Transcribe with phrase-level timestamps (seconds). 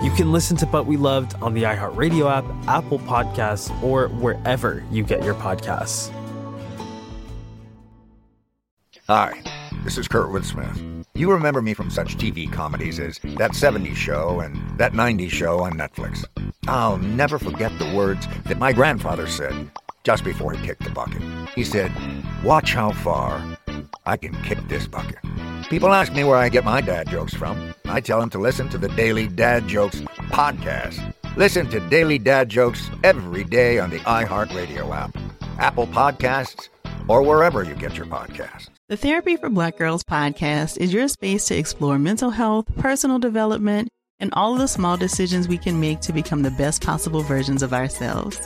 [0.00, 4.84] You can listen to But We Loved on the iHeartRadio app, Apple Podcasts, or wherever
[4.92, 6.12] you get your podcasts.
[9.08, 9.42] Hi,
[9.82, 10.80] this is Kurtwood Smith.
[11.16, 15.58] You remember me from such TV comedies as That 70s Show and That 90s Show
[15.58, 16.24] on Netflix.
[16.68, 19.68] I'll never forget the words that my grandfather said
[20.04, 21.22] just before he kicked the bucket.
[21.56, 21.90] He said,
[22.44, 23.42] Watch how far
[24.08, 25.18] I can kick this bucket.
[25.68, 27.74] People ask me where I get my dad jokes from.
[27.84, 31.14] I tell them to listen to the Daily Dad Jokes podcast.
[31.36, 35.14] Listen to Daily Dad Jokes every day on the iHeartRadio app,
[35.58, 36.70] Apple Podcasts,
[37.06, 38.70] or wherever you get your podcasts.
[38.88, 43.90] The Therapy for Black Girls podcast is your space to explore mental health, personal development,
[44.20, 47.62] and all of the small decisions we can make to become the best possible versions
[47.62, 48.40] of ourselves.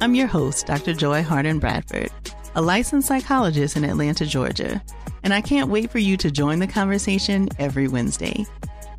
[0.00, 0.94] I'm your host, Dr.
[0.94, 2.10] Joy Harden Bradford,
[2.54, 4.82] a licensed psychologist in Atlanta, Georgia,
[5.22, 8.44] and I can't wait for you to join the conversation every Wednesday.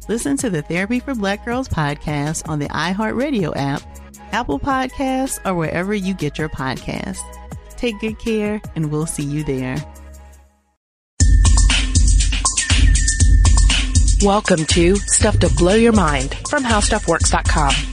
[0.09, 3.81] Listen to the Therapy for Black Girls podcast on the iHeartRadio app,
[4.31, 7.19] Apple Podcasts, or wherever you get your podcasts.
[7.77, 9.77] Take good care, and we'll see you there.
[14.23, 17.92] Welcome to Stuff to Blow Your Mind from HowStuffWorks.com.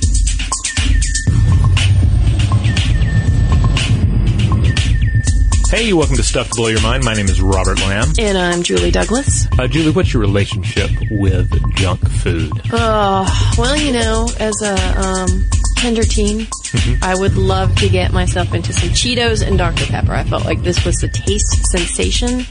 [5.71, 7.05] Hey, welcome to Stuff to Blow Your Mind.
[7.05, 8.09] My name is Robert Lamb.
[8.19, 9.47] And I'm Julie Douglas.
[9.57, 12.51] Uh, Julie, what's your relationship with junk food?
[12.73, 13.25] Uh,
[13.57, 15.45] well, you know, as a um,
[15.77, 17.03] tender teen, Mm-hmm.
[17.03, 19.87] I would love to get myself into some Cheetos and Dr.
[19.87, 20.13] Pepper.
[20.13, 22.47] I felt like this was the taste sensation.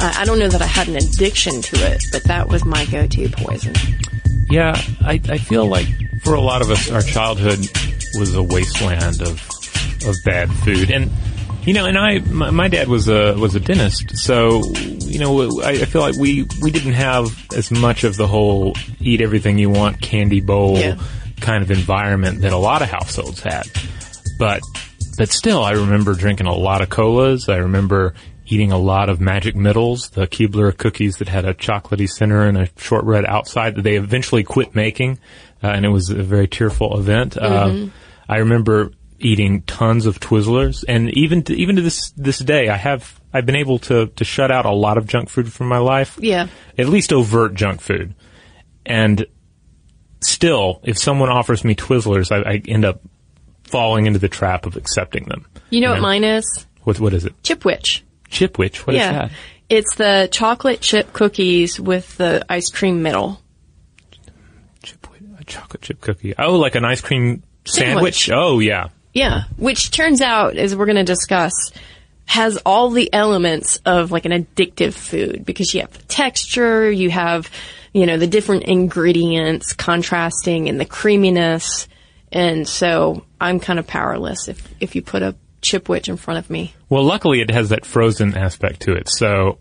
[0.00, 2.86] Uh, I don't know that I had an addiction to it, but that was my
[2.86, 3.74] go-to poison.
[4.48, 5.86] Yeah, I, I feel like
[6.22, 7.58] for a lot of us, our childhood
[8.18, 9.46] was a wasteland of
[10.06, 11.10] of bad food, and
[11.68, 15.60] you know, and I, my, my dad was a was a dentist, so you know,
[15.62, 19.58] I, I feel like we we didn't have as much of the whole eat everything
[19.58, 20.96] you want candy bowl Yeah.
[21.40, 23.66] kind of environment that a lot of households had,
[24.38, 24.62] but
[25.18, 27.48] but still, I remember drinking a lot of colas.
[27.50, 28.14] I remember
[28.46, 32.56] eating a lot of Magic Middles, the Keebler cookies that had a chocolatey center and
[32.56, 35.18] a shortbread outside that they eventually quit making,
[35.62, 37.36] uh, and it was a very tearful event.
[37.36, 37.88] Uh,
[38.26, 42.76] I remember eating tons of Twizzlers, and even to, even to this this day, I
[42.76, 45.78] have I've been able to to shut out a lot of junk food from my
[45.78, 46.18] life.
[46.20, 46.48] Yeah.
[46.76, 48.14] at least overt junk food,
[48.86, 49.26] and
[50.20, 53.00] still, if someone offers me Twizzlers, I, I end up
[53.64, 55.46] falling into the trap of accepting them.
[55.70, 56.66] You know what mine is?
[56.84, 57.40] What what is it?
[57.42, 58.02] Chipwich.
[58.30, 58.86] Chipwich.
[58.86, 59.12] What is yeah.
[59.12, 59.30] that?
[59.68, 63.40] It's the chocolate chip cookies with the ice cream middle.
[65.38, 66.34] A chocolate chip cookie.
[66.38, 68.24] Oh, like an ice cream sandwich.
[68.24, 68.30] Sandwich.
[68.32, 68.88] Oh, yeah.
[69.12, 71.72] Yeah, which turns out, as we're going to discuss,
[72.26, 77.10] has all the elements of like an addictive food because you have the texture, you
[77.10, 77.50] have,
[77.94, 81.88] you know, the different ingredients contrasting and the creaminess.
[82.30, 86.50] And so I'm kind of powerless if, if you put a chipwich in front of
[86.50, 86.74] me.
[86.90, 89.58] Well, luckily it has that frozen aspect to it, so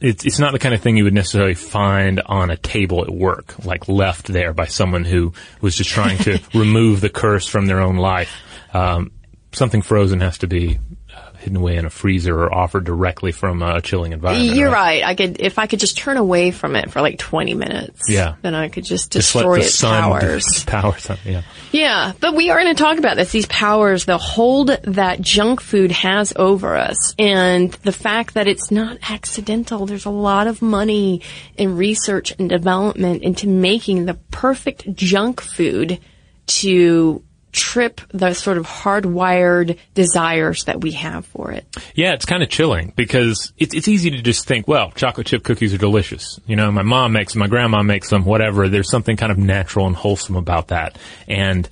[0.00, 3.10] it's it's not the kind of thing you would necessarily find on a table at
[3.10, 7.66] work, like left there by someone who was just trying to remove the curse from
[7.66, 8.30] their own life.
[8.74, 9.12] Um,
[9.52, 10.80] something frozen has to be
[11.14, 14.56] uh, hidden away in a freezer or offered directly from a chilling environment.
[14.56, 15.04] You're right.
[15.04, 18.34] I could, if I could just turn away from it for like 20 minutes, Yeah.
[18.42, 20.64] then I could just Just destroy the its powers.
[20.64, 21.34] power something.
[21.34, 21.42] Yeah.
[21.70, 25.60] Yeah, but we are going to talk about this, these powers, the hold that junk
[25.60, 29.86] food has over us, and the fact that it's not accidental.
[29.86, 31.22] There's a lot of money
[31.56, 36.00] in research and development into making the perfect junk food
[36.46, 37.22] to
[37.54, 41.64] trip the sort of hardwired desires that we have for it.
[41.94, 45.44] Yeah, it's kind of chilling because it's it's easy to just think, well, chocolate chip
[45.44, 46.38] cookies are delicious.
[46.46, 48.68] You know, my mom makes them, my grandma makes them, whatever.
[48.68, 50.98] There's something kind of natural and wholesome about that.
[51.28, 51.68] And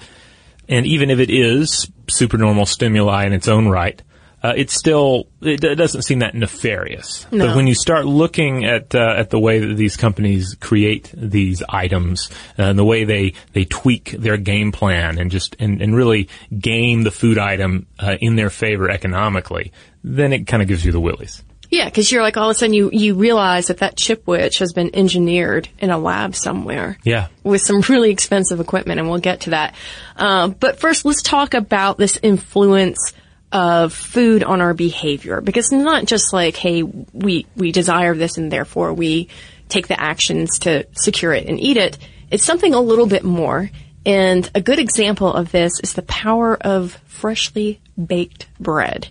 [0.69, 4.00] and even if it is supernormal stimuli in its own right,
[4.43, 7.27] uh, it's still it, it doesn't seem that nefarious.
[7.31, 7.49] No.
[7.49, 11.62] But when you start looking at uh, at the way that these companies create these
[11.69, 15.94] items uh, and the way they they tweak their game plan and just and, and
[15.94, 16.29] really
[16.59, 19.73] game the food item uh, in their favor economically,
[20.03, 21.43] then it kind of gives you the willies.
[21.71, 24.75] Yeah, because you're like all of a sudden you you realize that that Chipwich has
[24.75, 26.99] been engineered in a lab somewhere.
[27.03, 27.29] Yeah.
[27.44, 29.75] with some really expensive equipment, and we'll get to that.
[30.17, 33.15] Um, but first, let's talk about this influence
[33.52, 38.38] of food on our behavior, because it's not just like, hey, we we desire this,
[38.38, 39.28] and therefore we
[39.69, 41.99] take the actions to secure it and eat it.
[42.31, 43.70] It's something a little bit more.
[44.04, 49.08] And a good example of this is the power of freshly baked bread.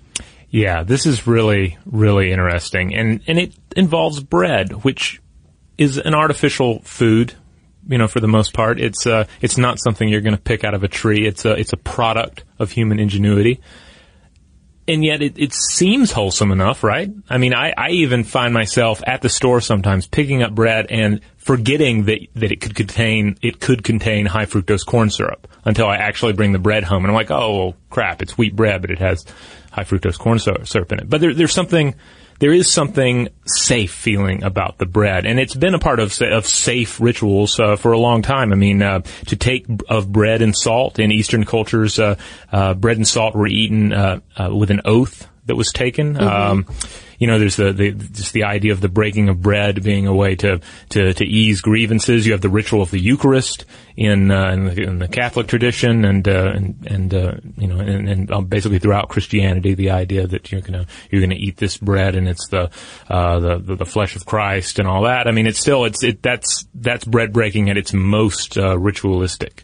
[0.49, 2.93] Yeah, this is really, really interesting.
[2.93, 5.21] And, and it involves bread, which
[5.77, 7.33] is an artificial food,
[7.87, 8.81] you know, for the most part.
[8.81, 11.25] It's, uh, it's not something you're going to pick out of a tree.
[11.25, 13.61] It's a, it's a product of human ingenuity.
[14.87, 17.09] And yet it, it seems wholesome enough, right?
[17.29, 21.21] I mean, I, I even find myself at the store sometimes picking up bread and
[21.37, 25.97] forgetting that, that it could contain, it could contain high fructose corn syrup until I
[25.97, 27.03] actually bring the bread home.
[27.05, 29.23] And I'm like, oh crap, it's wheat bread, but it has
[29.71, 31.09] high fructose corn syrup in it.
[31.09, 31.95] But there, there's something,
[32.41, 36.47] there is something safe feeling about the bread, and it's been a part of of
[36.47, 38.51] safe rituals uh, for a long time.
[38.51, 42.15] I mean, uh, to take of bread and salt in Eastern cultures, uh,
[42.51, 46.19] uh, bread and salt were eaten uh, uh, with an oath that was taken.
[46.19, 46.65] Um,
[47.21, 50.13] you know, there's the, the just the idea of the breaking of bread being a
[50.13, 50.59] way to
[50.89, 52.25] to, to ease grievances.
[52.25, 53.65] You have the ritual of the Eucharist
[53.95, 57.77] in uh, in, the, in the Catholic tradition, and uh, and and uh, you know,
[57.77, 61.77] and, and um, basically throughout Christianity, the idea that you're gonna you're gonna eat this
[61.77, 62.71] bread and it's the
[63.07, 65.27] uh, the, the the flesh of Christ and all that.
[65.27, 69.63] I mean, it's still it's it that's that's bread breaking at its most uh, ritualistic,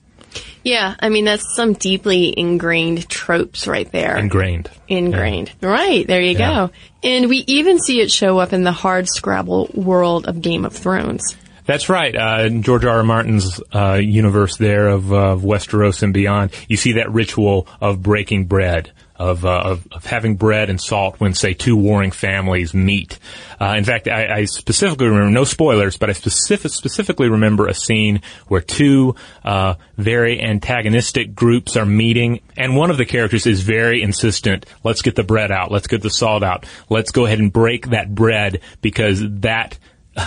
[0.67, 4.17] Yeah, I mean that's some deeply ingrained tropes right there.
[4.17, 4.69] ingrained.
[4.89, 5.51] Ingrained.
[5.61, 6.67] Right, there you Yeah.
[6.67, 6.71] go.
[7.03, 10.73] And we even see it show up in the hard scrabble world of Game of
[10.73, 11.23] Thrones.
[11.65, 12.15] That's right.
[12.15, 12.97] Uh, in George R.
[12.97, 13.03] R.
[13.03, 18.01] Martin's uh, universe there of, uh, of Westeros and beyond, you see that ritual of
[18.01, 22.73] breaking bread, of, uh, of, of having bread and salt when, say, two warring families
[22.73, 23.19] meet.
[23.59, 27.73] Uh, in fact, I, I specifically remember, no spoilers, but I specific, specifically remember a
[27.73, 33.61] scene where two uh, very antagonistic groups are meeting, and one of the characters is
[33.61, 37.39] very insistent, let's get the bread out, let's get the salt out, let's go ahead
[37.39, 39.77] and break that bread because that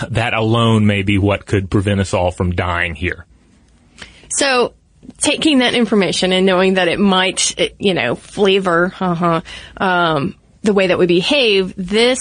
[0.09, 3.25] that alone may be what could prevent us all from dying here.
[4.29, 4.73] So,
[5.17, 9.41] taking that information and knowing that it might, you know, flavor, uh-huh,
[9.77, 12.19] um, the way that we behave, this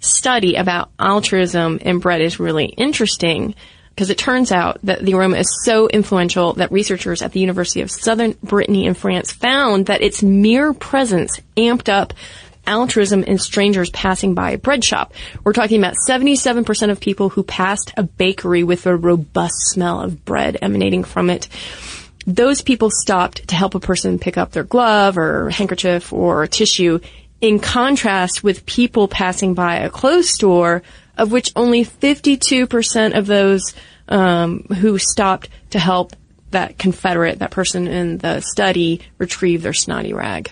[0.00, 3.54] study about altruism in bread is really interesting
[3.90, 7.82] because it turns out that the aroma is so influential that researchers at the University
[7.82, 12.14] of Southern Brittany in France found that its mere presence amped up
[12.66, 15.12] altruism in strangers passing by a bread shop.
[15.44, 20.24] We're talking about 77% of people who passed a bakery with a robust smell of
[20.24, 21.48] bread emanating from it.
[22.26, 27.00] Those people stopped to help a person pick up their glove or handkerchief or tissue
[27.40, 30.82] in contrast with people passing by a clothes store
[31.16, 33.74] of which only 52% of those
[34.08, 36.14] um, who stopped to help
[36.50, 40.50] that Confederate, that person in the study, retrieve their snotty rag.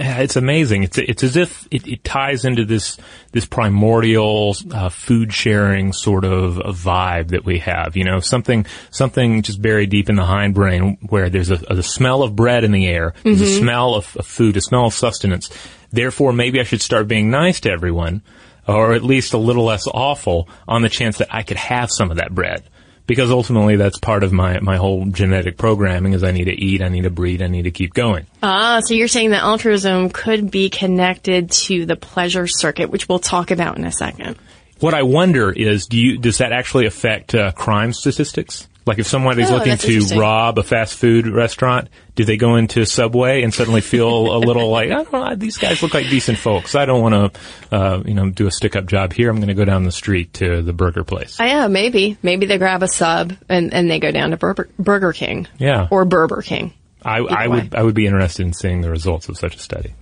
[0.00, 0.84] It's amazing.
[0.84, 2.98] It's it's as if it, it ties into this
[3.32, 7.96] this primordial uh, food sharing sort of a vibe that we have.
[7.96, 12.22] You know, something something just buried deep in the hindbrain where there's a, a smell
[12.22, 13.58] of bread in the air, there's a Mhm.
[13.58, 15.50] smell of, of food, a smell of sustenance.
[15.90, 18.22] Therefore, maybe I should start being nice to everyone,
[18.68, 22.10] or at least a little less awful, on the chance that I could have some
[22.12, 22.62] of that bread.
[23.08, 26.82] Because ultimately, that's part of my my whole genetic programming: is I need to eat,
[26.82, 28.26] I need to breed, I need to keep going.
[28.42, 33.18] Ah, so you're saying that altruism could be connected to the pleasure circuit, which we'll
[33.18, 34.36] talk about in a second.
[34.80, 38.68] What I wonder is, do you does that actually affect uh, crime statistics?
[38.88, 42.56] Like if someone is Oh, looking to rob a fast food restaurant, do they go
[42.56, 46.08] into Subway and suddenly feel a little like, I don't know, these guys look like
[46.08, 46.74] decent folks.
[46.74, 47.34] I don't want
[47.70, 49.30] to, uh, you know, do a stick up job here.
[49.30, 51.38] I'm going to go down the street to the burger place.
[51.40, 52.18] Oh, yeah, maybe.
[52.22, 55.46] Maybe they grab a sub and, and they go down to Burger, Burger King.
[55.58, 55.86] Yeah.
[55.90, 56.72] Or Burger King.
[57.04, 59.94] I, I would I would be interested in seeing the results of such a study.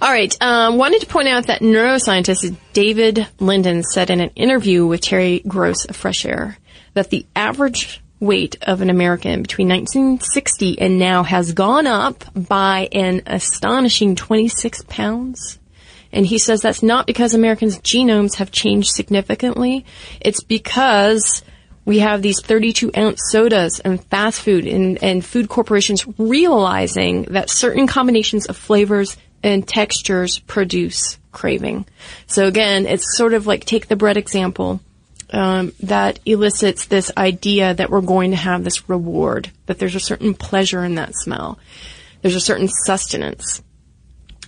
[0.00, 0.34] All right.
[0.40, 5.42] Um, wanted to point out that neuroscientist David Linden said in an interview with Terry
[5.46, 6.56] Gross of Fresh Air
[6.94, 12.88] that the average weight of an American between 1960 and now has gone up by
[12.92, 15.58] an astonishing 26 pounds.
[16.12, 19.84] And he says that's not because Americans' genomes have changed significantly.
[20.20, 21.42] It's because
[21.84, 27.50] We have these 32 ounce sodas and fast food and, and food corporations realizing that
[27.50, 31.86] certain combinations of flavors and textures produce craving.
[32.28, 34.80] So again, it's sort of like take the bread example.
[35.32, 40.00] Um, that elicits this idea that we're going to have this reward, that there's a
[40.00, 41.58] certain pleasure in that smell.
[42.20, 43.62] There's a certain sustenance.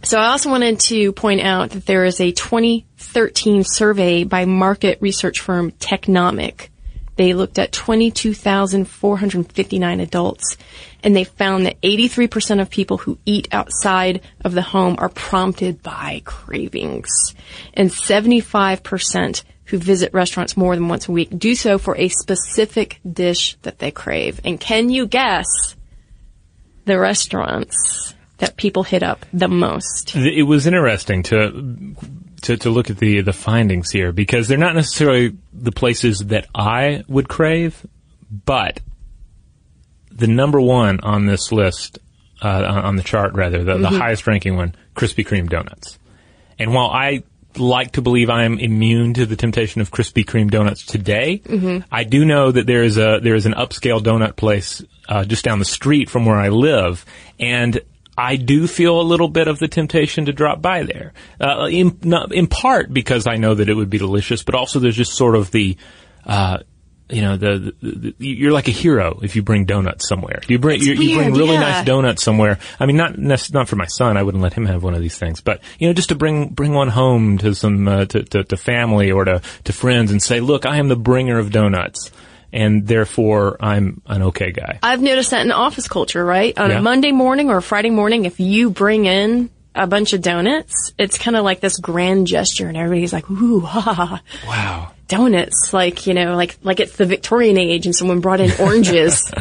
[0.05, 4.99] So I also wanted to point out that there is a 2013 survey by market
[5.01, 6.69] research firm Technomic.
[7.17, 10.59] They looked at 22,459 adults
[11.03, 15.83] and they found that 83% of people who eat outside of the home are prompted
[15.83, 17.35] by cravings.
[17.73, 23.01] And 75% who visit restaurants more than once a week do so for a specific
[23.11, 24.41] dish that they crave.
[24.45, 25.47] And can you guess
[26.85, 30.15] the restaurants that people hit up the most?
[30.15, 31.95] It was interesting to
[32.43, 36.47] to, to look at the the findings here because they're not necessarily the places that
[36.55, 37.87] I would crave,
[38.45, 38.81] but
[40.11, 41.99] the number one on this list
[42.43, 43.83] uh, on the chart, rather the, mm-hmm.
[43.83, 45.99] the highest ranking one, Krispy Kreme donuts.
[46.59, 47.25] And while I
[47.59, 51.41] like to believe I am immune to the temptation of Krispy Kreme donuts today.
[51.45, 51.87] Mm-hmm.
[51.91, 55.45] I do know that there is a there is an upscale donut place uh, just
[55.45, 57.05] down the street from where I live,
[57.39, 57.81] and
[58.17, 61.13] I do feel a little bit of the temptation to drop by there.
[61.41, 64.79] Uh, in, not, in part because I know that it would be delicious, but also
[64.79, 65.77] there's just sort of the
[66.25, 66.59] uh,
[67.11, 70.41] you know, the, the, the, you're like a hero if you bring donuts somewhere.
[70.49, 71.61] You bring you, you, bring really yeah.
[71.61, 72.59] nice donuts somewhere.
[72.81, 74.17] I mean, not not for my son.
[74.17, 76.49] I wouldn't let him have one of these things, but you know, just to bring
[76.49, 80.23] bring one home to some uh, to, to, to family or to to friends and
[80.23, 82.11] say, look, I am the bringer of donuts.
[82.53, 84.79] And therefore, I'm an okay guy.
[84.81, 86.57] I've noticed that in office culture, right?
[86.57, 86.79] On Yeah.
[86.79, 90.93] a Monday morning or a Friday morning, if you bring in a bunch of donuts,
[90.97, 94.93] it's kind of like this grand gesture, and everybody's like, "Ooh, ha, ha, ha." Wow.
[95.09, 99.33] Donuts, like, you know, like, like it's the Victorian age and someone brought in oranges.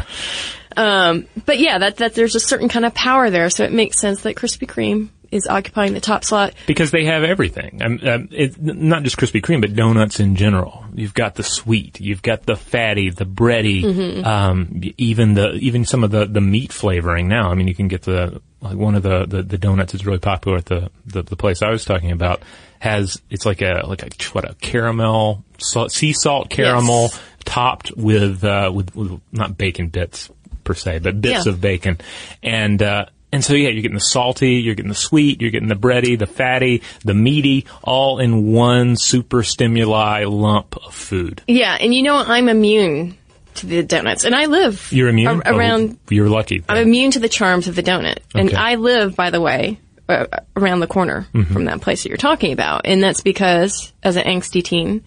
[0.76, 3.50] um, but yeah, that, that there's a certain kind of power there.
[3.50, 6.54] So it makes sense that Krispy Kreme is occupying the top slot.
[6.66, 7.82] Because they have everything.
[7.82, 10.84] Um, um, it, not just Krispy Kreme, but donuts in general.
[10.94, 14.24] You've got the sweet, you've got the fatty, the bready, Mhm.
[14.24, 17.28] um, even the even some of the, the meat flavoring.
[17.28, 20.06] Now, I mean, you can get the like one of the, the, the donuts that's
[20.06, 22.40] really popular at the, the the place I was talking about
[22.78, 27.10] has it's like a like a what a caramel salt, sea salt caramel
[27.44, 30.30] topped with uh, with with not bacon bits
[30.64, 31.52] per se, but bits Yeah.
[31.52, 31.98] of bacon,
[32.42, 35.68] and uh, and so yeah, you're getting the salty, you're getting the sweet, you're getting
[35.68, 41.42] the bready, the fatty, the meaty, all in one super stimuli lump of food.
[41.46, 41.76] Yeah.
[41.78, 43.16] And you know, I'm immune
[43.56, 46.64] to the donuts and I live You're immune a- around, Oh, you're lucky.
[46.68, 48.18] I'm immune to the charms of the donut.
[48.34, 48.56] And Okay.
[48.56, 50.26] I live, by the way, uh,
[50.56, 51.52] around the corner Mhm.
[51.52, 52.82] from that place that you're talking about.
[52.86, 55.02] And that's because as an angsty teen,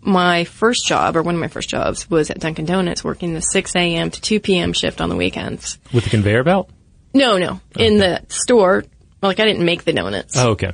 [0.00, 3.40] my first job or one of my first jobs was at Dunkin' Donuts working the
[3.40, 4.10] 6 a.m.
[4.10, 4.72] to 2 p.m.
[4.72, 5.78] shift on the weekends.
[5.92, 6.68] with the conveyor belt.
[7.14, 7.60] No, no.
[7.76, 8.84] In the store,
[9.22, 10.36] like I didn't make the donuts.
[10.36, 10.72] Oh, okay.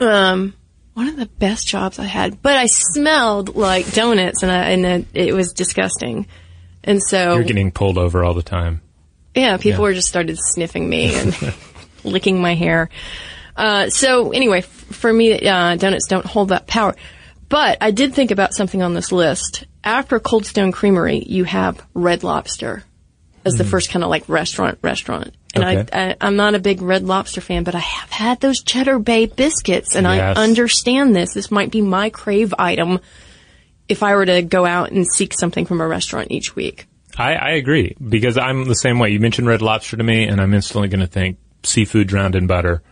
[0.00, 0.54] Um,
[0.94, 4.86] one of the best jobs I had, but I smelled like donuts and, I, and
[4.86, 6.26] it, it was disgusting.
[6.84, 8.80] And so, You're getting pulled over all the time.
[9.34, 11.54] yeah, people were just started sniffing me and
[12.04, 12.88] licking my hair.
[13.56, 16.94] Uh, so anyway, f- for me, uh, donuts don't hold that power.
[17.48, 19.64] But I did think about something on this list.
[19.82, 22.82] After Cold Stone Creamery, you have Red Lobster
[23.44, 25.34] as the first kind of like restaurant restaurant.
[25.62, 25.90] And Okay.
[25.92, 28.98] I, I, I'm not a big Red Lobster fan, but I have had those Cheddar
[28.98, 30.36] Bay biscuits, and Yes.
[30.36, 31.34] I understand this.
[31.34, 33.00] This might be my crave item
[33.88, 36.86] if I were to go out and seek something from a restaurant each week.
[37.16, 39.10] I, I agree because I'm the same way.
[39.10, 42.46] You mentioned red lobster to me, and I'm instantly going to think seafood drowned in
[42.46, 42.82] butter.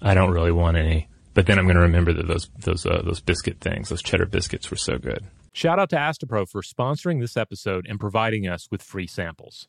[0.00, 3.02] I don't really want any, but then I'm going to remember that those those uh,
[3.04, 5.24] those biscuit things, those cheddar biscuits, were so good.
[5.52, 9.68] Shout out to Astepro for sponsoring this episode and providing us with free samples.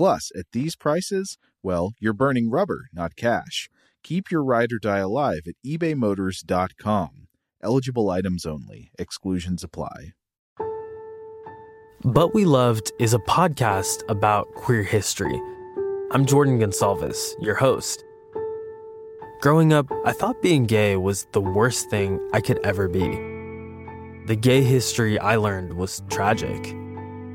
[0.00, 3.68] Plus, at these prices, well, you're burning rubber, not cash.
[4.02, 7.26] Keep your ride or die alive at ebaymotors.com.
[7.62, 10.14] Eligible items only, exclusions apply.
[12.02, 15.38] But We Loved is a podcast about queer history.
[16.12, 18.02] I'm Jordan Gonsalves, your host.
[19.42, 23.06] Growing up, I thought being gay was the worst thing I could ever be.
[24.28, 26.74] The gay history I learned was tragic.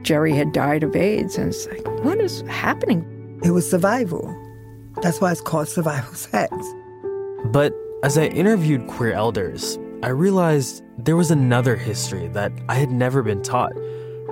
[0.06, 3.40] Jerry had died of AIDS, and it's like, what is happening?
[3.44, 4.34] It was survival.
[5.02, 6.56] That's why it's called survival sex.
[7.46, 12.92] But as I interviewed queer elders, I realized there was another history that I had
[12.92, 13.72] never been taught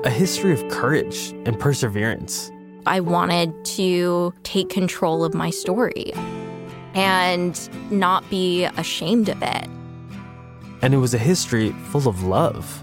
[0.04, 2.52] a history of courage and perseverance.
[2.86, 6.14] I wanted to take control of my story
[6.94, 7.58] and
[7.90, 9.68] not be ashamed of it.
[10.84, 12.83] And it was a history full of love.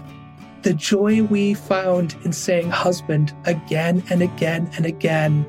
[0.61, 5.43] The joy we found in saying husband again and again and again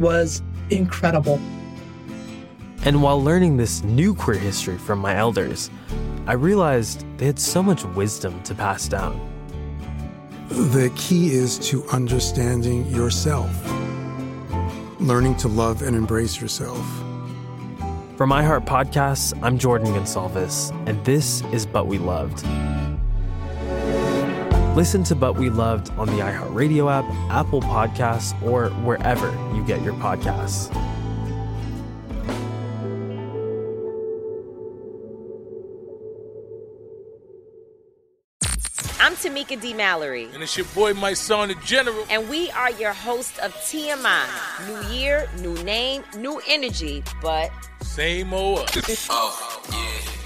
[0.00, 1.38] was incredible.
[2.86, 5.68] And while learning this new queer history from my elders,
[6.26, 9.20] I realized they had so much wisdom to pass down.
[10.48, 13.50] The key is to understanding yourself,
[15.00, 16.82] learning to love and embrace yourself.
[18.16, 22.46] For iHeart Podcasts, I'm Jordan Gonsalves, and this is But We Loved.
[24.76, 29.80] Listen to But We Loved on the iHeartRadio app, Apple Podcasts, or wherever you get
[29.80, 30.70] your podcasts.
[39.00, 39.72] I'm Tamika D.
[39.72, 40.28] Mallory.
[40.34, 42.04] And it's your boy, Mysonne, the General.
[42.10, 44.26] And we are your hosts of TMI.
[44.66, 49.06] New year, new name, new energy, but same old us.
[49.10, 50.25] oh, yeah.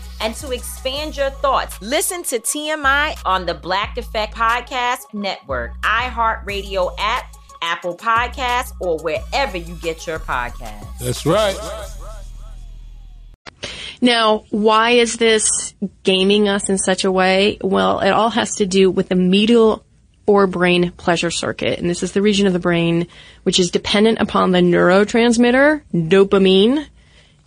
[0.21, 6.95] and to expand your thoughts, listen to TMI on the Black Effect Podcast Network, iHeartRadio
[6.97, 10.99] app, Apple Podcasts, or wherever you get your podcasts.
[10.99, 11.57] That's right.
[13.99, 17.59] Now, why is this gaming us in such a way?
[17.61, 19.85] Well, it all has to do with the medial
[20.27, 21.79] forebrain pleasure circuit.
[21.79, 23.07] And this is the region of the brain
[23.43, 26.87] which is dependent upon the neurotransmitter dopamine.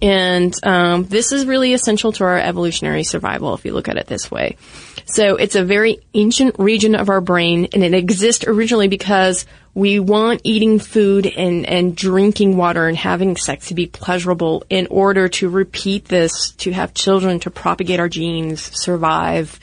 [0.04, 4.06] And um, this is really essential to our evolutionary survival if you look at it
[4.06, 4.58] this way.
[5.06, 10.00] So it's a very ancient region of our brain, and it exists originally because we
[10.00, 15.28] want eating food and, and drinking water and having sex to be pleasurable in order
[15.28, 19.58] to repeat this, to have children, to propagate our genes, survive,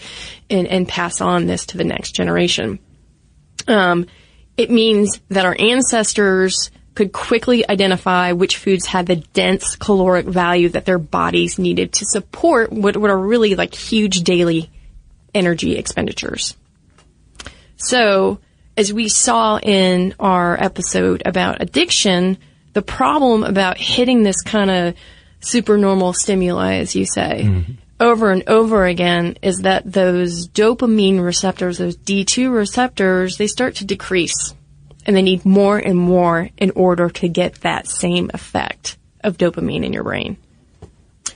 [0.50, 2.80] and, and pass on this to the next generation.
[3.68, 4.08] Um,
[4.58, 10.70] it means that our ancestors could quickly identify which foods had the dense caloric value
[10.70, 14.70] that their bodies needed to support what, what are really like huge daily
[15.34, 16.56] energy expenditures.
[17.78, 18.40] So,
[18.78, 22.38] as we saw in our episode about addiction,
[22.74, 24.96] the problem about hitting this kind of
[25.42, 27.74] supernormal stimuli, as you say, mm-hmm.
[28.00, 33.86] over and over again is that those dopamine receptors, those D2 receptors, they start to
[33.86, 34.56] decrease.
[35.06, 39.84] And they need more and more in order to get that same effect of dopamine
[39.86, 40.38] in your brain.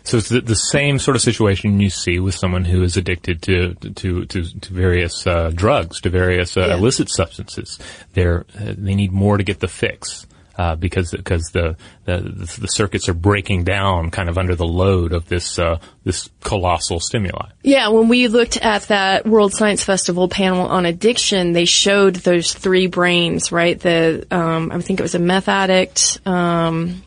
[0.04, 3.42] So it's the, the same sort of situation you see with someone who is addicted
[3.44, 6.76] to to to, to various uh, drugs, to various uh, Yeah.
[6.76, 7.80] illicit substances.
[8.14, 10.28] They're uh, they need more to get the fix.
[10.58, 12.22] Uh, because because the, the
[12.62, 17.02] the circuits are breaking down kind of under the load of this uh, this colossal
[17.02, 17.50] stimuli.
[17.62, 22.54] Yeah, when we looked at that World Science Festival panel on addiction, they showed those
[22.54, 23.78] three brains, right?
[23.78, 27.04] The um, I think it was a meth addict, um,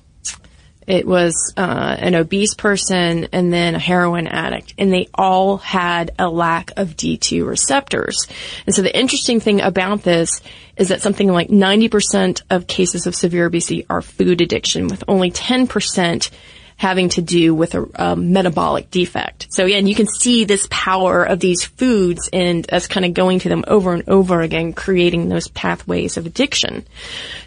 [0.89, 6.13] it was uh, an obese person, and then a heroin addict, and they all had
[6.19, 8.27] a lack of D2 receptors.
[8.67, 10.41] And so the interesting thing about this
[10.79, 15.31] is that something like 90% of cases of severe obesity are food addiction, with only
[15.31, 16.31] 10%
[16.79, 19.49] having to do with a, a metabolic defect.
[19.51, 23.41] So again, you can see this power of these foods and us kind of going
[23.41, 26.87] to them over and over again, creating those pathways of addiction.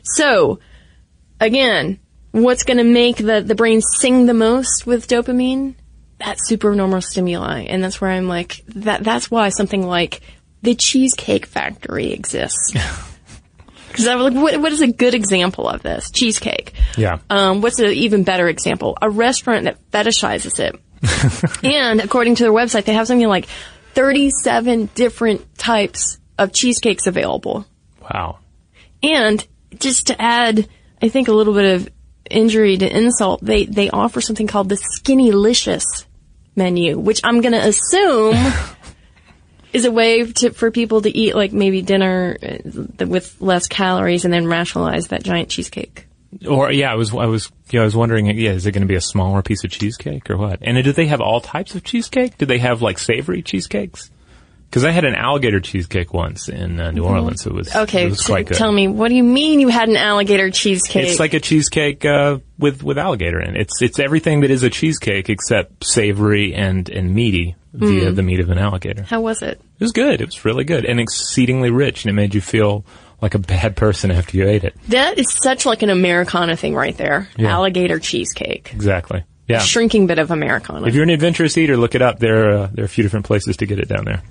[0.04, 0.60] So
[1.39, 2.00] again,
[2.31, 5.75] what's going to make the, the brain sing the most with dopamine?
[6.19, 7.61] That supernormal stimuli.
[7.63, 10.21] And that's where I'm like, that, that's why something like
[10.61, 12.73] the Cheesecake Factory exists.
[13.91, 16.11] Because I was like, what, what is a good example of this?
[16.11, 16.73] Cheesecake.
[16.95, 17.19] Yeah.
[17.29, 18.97] Um, what's an even better example?
[19.01, 20.79] A restaurant that fetishizes it.
[21.63, 23.47] and according to their website, they have something like
[23.93, 27.65] 37 different types of cheesecakes available.
[28.01, 28.39] Wow.
[29.03, 29.45] And
[29.77, 30.69] just to add,
[31.01, 31.89] I think a little bit of
[32.31, 36.05] injury to insult, they, they offer something called the Skinnylicious
[36.55, 38.35] menu, which I'm going to assume
[39.73, 44.25] is a way to, for people to eat like maybe dinner uh, with less calories
[44.25, 46.07] and then rationalize that giant cheesecake.
[46.47, 48.87] Or yeah, I was I was yeah, I was wondering yeah, is it going to
[48.87, 50.59] be a smaller piece of cheesecake or what?
[50.61, 52.37] And do they have all types of cheesecake?
[52.37, 54.09] Do they have like savory cheesecakes?
[54.71, 57.45] Because I had an alligator cheesecake once in uh, New Orleans.
[57.45, 57.79] It was Mm-hmm.
[57.84, 58.55] Okay, It was quite good.
[58.57, 61.10] tell me, what do you mean you had an alligator cheesecake?
[61.10, 63.62] It's like a cheesecake uh, with with alligator in it.
[63.63, 68.15] It's it's everything that is a cheesecake except savory and and meaty via Mm.
[68.15, 69.03] the meat of an alligator.
[69.03, 69.60] How was it?
[69.79, 70.21] It was good.
[70.21, 72.86] It was really good and exceedingly rich, and it made you feel
[73.21, 74.73] like a bad person after you ate it.
[74.88, 77.27] That is such like an Americana thing right there.
[77.38, 77.51] Yeah.
[77.51, 78.71] Alligator cheesecake.
[78.73, 79.23] Exactly.
[79.49, 79.57] Yeah.
[79.57, 80.88] A Shrinking bit of Americana.
[80.88, 82.19] If you're an adventurous eater, look it up.
[82.19, 84.21] There, uh, there are a few different places to get it down there.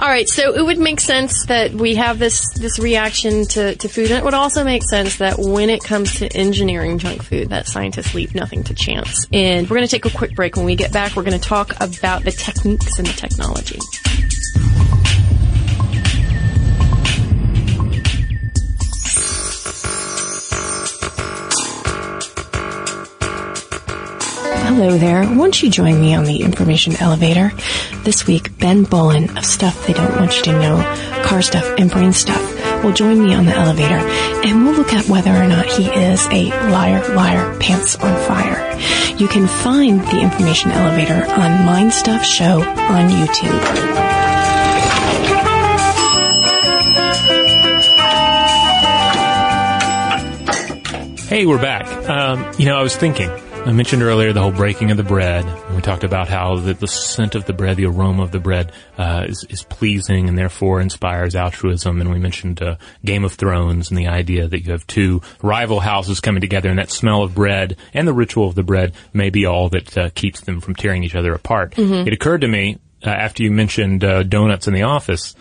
[0.00, 3.88] All right, so it would make sense that we have this this reaction to, to
[3.88, 7.48] food, and it would also make sense that when it comes to engineering junk food,
[7.48, 9.26] that scientists leave nothing to chance.
[9.32, 10.54] And we're going to take a quick break.
[10.54, 13.80] When we get back, we're going to talk about the techniques and the technology.
[24.68, 25.22] Hello there.
[25.22, 27.52] Won't you join me on the information elevator?
[28.04, 31.90] This week, Ben Bowlin of Stuff They Don't Want You to Know, Car Stuff and
[31.90, 35.64] Brain Stuff will join me on the elevator and we'll look at whether or not
[35.64, 38.78] he is a liar, liar, pants on fire.
[39.16, 43.58] You can find the information elevator on Mind Stuff Show on YouTube.
[51.26, 51.86] Hey, we're back.
[52.06, 53.30] Um, you know, I was thinking.
[53.66, 55.44] I mentioned earlier the whole breaking of the bread.
[55.44, 58.38] And we talked about how the, the scent of the bread, the aroma of the
[58.38, 62.00] bread, uh, is, is pleasing and therefore inspires altruism.
[62.00, 65.80] And we mentioned uh, Game of Thrones and the idea that you have two rival
[65.80, 69.28] houses coming together, and that smell of bread and the ritual of the bread may
[69.28, 71.72] be all that uh, keeps them from tearing each other apart.
[71.72, 72.06] Mhm.
[72.06, 75.34] It occurred to me uh, after you mentioned uh, donuts in the office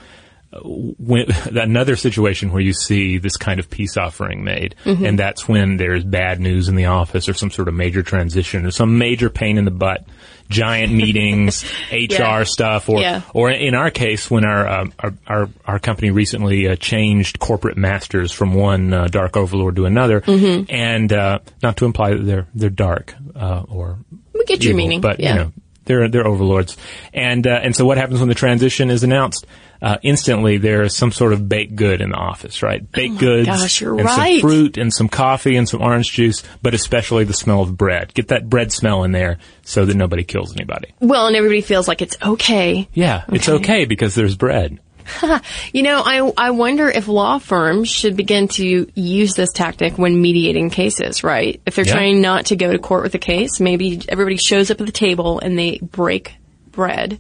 [0.64, 1.26] when,
[1.58, 5.08] another situation where you see this kind of peace offering made, Mhm.
[5.08, 8.66] and that's when there's bad news in the office or some sort of major transition
[8.66, 10.06] or some major pain in the butt,
[10.50, 12.44] giant meetings, HR Yeah.
[12.44, 13.22] stuff, or Yeah.
[13.34, 17.78] or in our case, when our um, our, our our company recently uh, changed corporate
[17.78, 20.66] masters from one uh, dark overlord to another, Mhm.
[20.70, 23.98] and uh, not to imply that they're they're dark uh, or
[24.34, 25.02] We get your meaning.
[25.02, 25.30] but yeah.
[25.34, 25.52] you know
[25.88, 26.78] they're they're overlords,
[27.14, 29.46] and uh, and so what happens when the transition is announced?
[29.80, 32.92] Uh, instantly, there is some sort of baked good in the office, right?
[32.92, 34.42] Baked Oh goods, gosh, you're and right.
[34.42, 38.12] some fruit, and some coffee, and some orange juice, but especially the smell of bread.
[38.16, 40.94] Get that bread smell in there so that nobody kills anybody.
[41.00, 42.88] well, and everybody feels like it's okay.
[42.94, 44.80] Yeah, it's okay because there's bread.
[45.74, 50.22] you know, I I wonder if law firms should begin to use this tactic when
[50.22, 51.60] mediating cases, right?
[51.66, 51.94] If they're Yeah.
[51.94, 54.92] trying not to go to court with a case, maybe everybody shows up at the
[54.92, 56.34] table and they break
[56.72, 57.20] bread.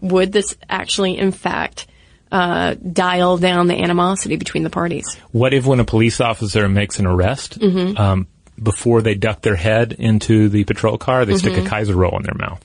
[0.00, 1.86] Would this actually, in fact,
[2.32, 5.16] uh, dial down the animosity between the parties?
[5.32, 7.98] What if when a police officer makes an arrest, Mhm.
[7.98, 8.26] um,
[8.62, 11.66] before they duck their head into the patrol car, they stick a Mhm.
[11.66, 12.62] Kaiser roll in their mouth?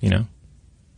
[0.00, 0.24] You know?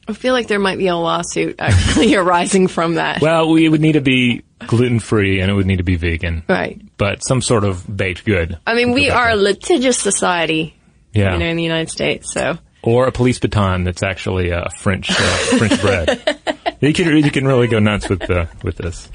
[0.09, 3.21] I feel like there might be a lawsuit actually arising from that.
[3.21, 6.43] Well, we would need to be gluten free and it would need to be vegan.
[6.49, 6.81] Right.
[6.97, 8.59] But some sort of baked good.
[8.67, 10.75] I mean, we are a litigious society.
[11.13, 11.33] Yeah.
[11.33, 12.33] you know, in the United States.
[12.33, 15.15] So Or a police baton that's actually a French uh,
[15.59, 16.39] French bread.
[16.81, 19.11] You can you can really go nuts with the with this.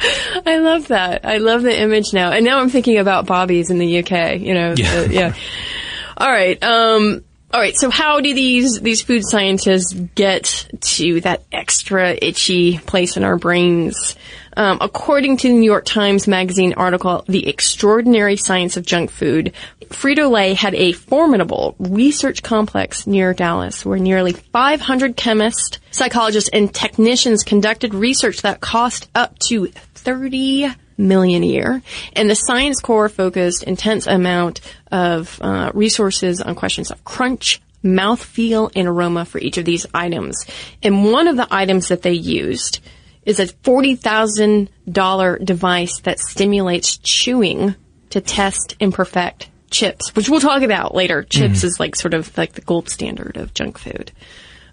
[0.45, 1.23] I love that.
[1.25, 2.31] I love the image now.
[2.33, 4.73] And now I'm thinking about Bobby's in the UK, you know.
[4.75, 5.01] Yeah.
[5.03, 5.33] the- yeah.
[6.17, 6.61] All right.
[6.61, 7.75] Um, all right.
[7.77, 13.37] So how do these, these food scientists get to that extra itchy place in our
[13.37, 14.15] brains?
[14.57, 19.53] Um, according to the New York Times Magazine article, The Extraordinary Science of Junk Food,
[19.81, 27.43] Frito-Lay had a formidable research complex near Dallas where nearly 500 chemists, psychologists, and technicians
[27.43, 31.81] conducted research that cost up to 30 million a year.
[32.13, 38.71] And the Science Corps focused intense amount of uh, resources on questions of crunch, mouthfeel,
[38.75, 40.45] and aroma for each of these items.
[40.81, 42.79] And one of the items that they used
[43.25, 47.75] is a $40,000 device that stimulates chewing
[48.09, 51.23] to test and perfect chips, which we'll talk about later.
[51.23, 51.63] Chips Mhm.
[51.63, 54.11] is like sort of like the gold standard of junk food.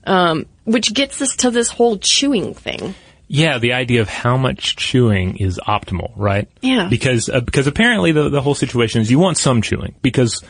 [0.05, 2.95] Um, which gets us to this whole chewing thing.
[3.33, 6.49] Yeah, the idea of how much chewing is optimal, right?
[6.63, 6.89] Yeah.
[6.91, 10.43] Because uh, because apparently the the whole situation is you want some chewing because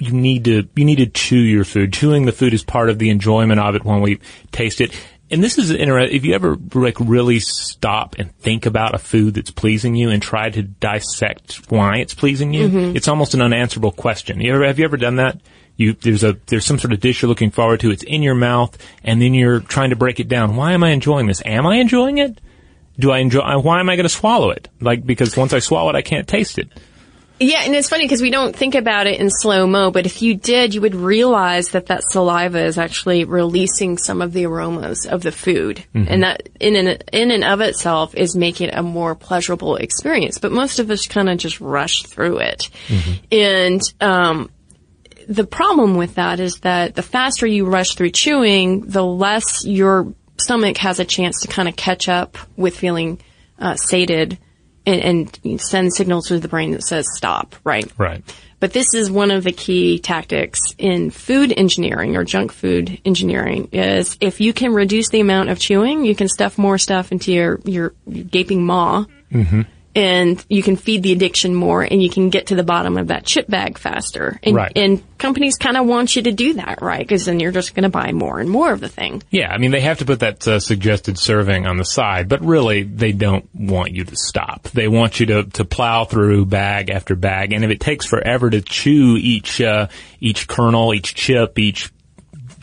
[0.00, 1.92] you need to you need to chew your food.
[1.92, 4.18] Chewing the food is part of the enjoyment of it when we
[4.50, 4.92] taste it.
[5.30, 6.16] And this is interesting.
[6.16, 10.20] If you ever like really stop and think about a food that's pleasing you and
[10.20, 12.96] try to dissect why it's pleasing you, Mhm.
[12.96, 14.40] it's almost an unanswerable question.
[14.40, 15.40] You ever, have you ever done that?
[15.78, 17.90] You there's a there's some sort of dish you're looking forward to.
[17.90, 20.56] It's in your mouth, and then you're trying to break it down.
[20.56, 21.40] Why am I enjoying this?
[21.46, 22.40] Am I enjoying it?
[22.98, 23.40] Do I enjoy?
[23.60, 24.68] Why am I going to swallow it?
[24.80, 26.68] Like because once I swallow it, I can't taste it.
[27.40, 30.20] Yeah, and it's funny because we don't think about it in slow mo, but if
[30.22, 35.06] you did, you would realize that that saliva is actually releasing some of the aromas
[35.06, 36.06] of the food, Mhm.
[36.10, 40.38] and that in and in and of itself is making it a more pleasurable experience.
[40.38, 42.68] But most of us kind of just rush through it,
[43.30, 44.50] and um,
[45.28, 50.12] the problem with that is that the faster you rush through chewing, the less your
[50.38, 53.20] stomach has a chance to kind of catch up with feeling
[53.58, 54.38] uh, sated
[54.86, 57.92] and, and send signals to the brain that says stop, right?
[57.98, 58.24] Right.
[58.58, 63.68] But this is one of the key tactics in food engineering or junk food engineering
[63.72, 67.32] is if you can reduce the amount of chewing, you can stuff more stuff into
[67.32, 69.62] your, your gaping maw Mm-hmm.
[69.94, 73.08] And you can feed the addiction more and you can get to the bottom of
[73.08, 74.38] that chip bag faster.
[74.42, 74.72] And, Right.
[74.76, 77.00] and companies kind of want you to do that, right?
[77.00, 79.22] Because then you're just going to buy more and more of the thing.
[79.30, 82.44] Yeah, I mean they have to put that uh, suggested serving on the side, but
[82.44, 84.64] really they don't want you to stop.
[84.74, 88.50] They want you to to plow through bag after bag, and if it takes forever
[88.50, 89.88] to chew each uh,
[90.20, 91.90] each kernel, each chip, each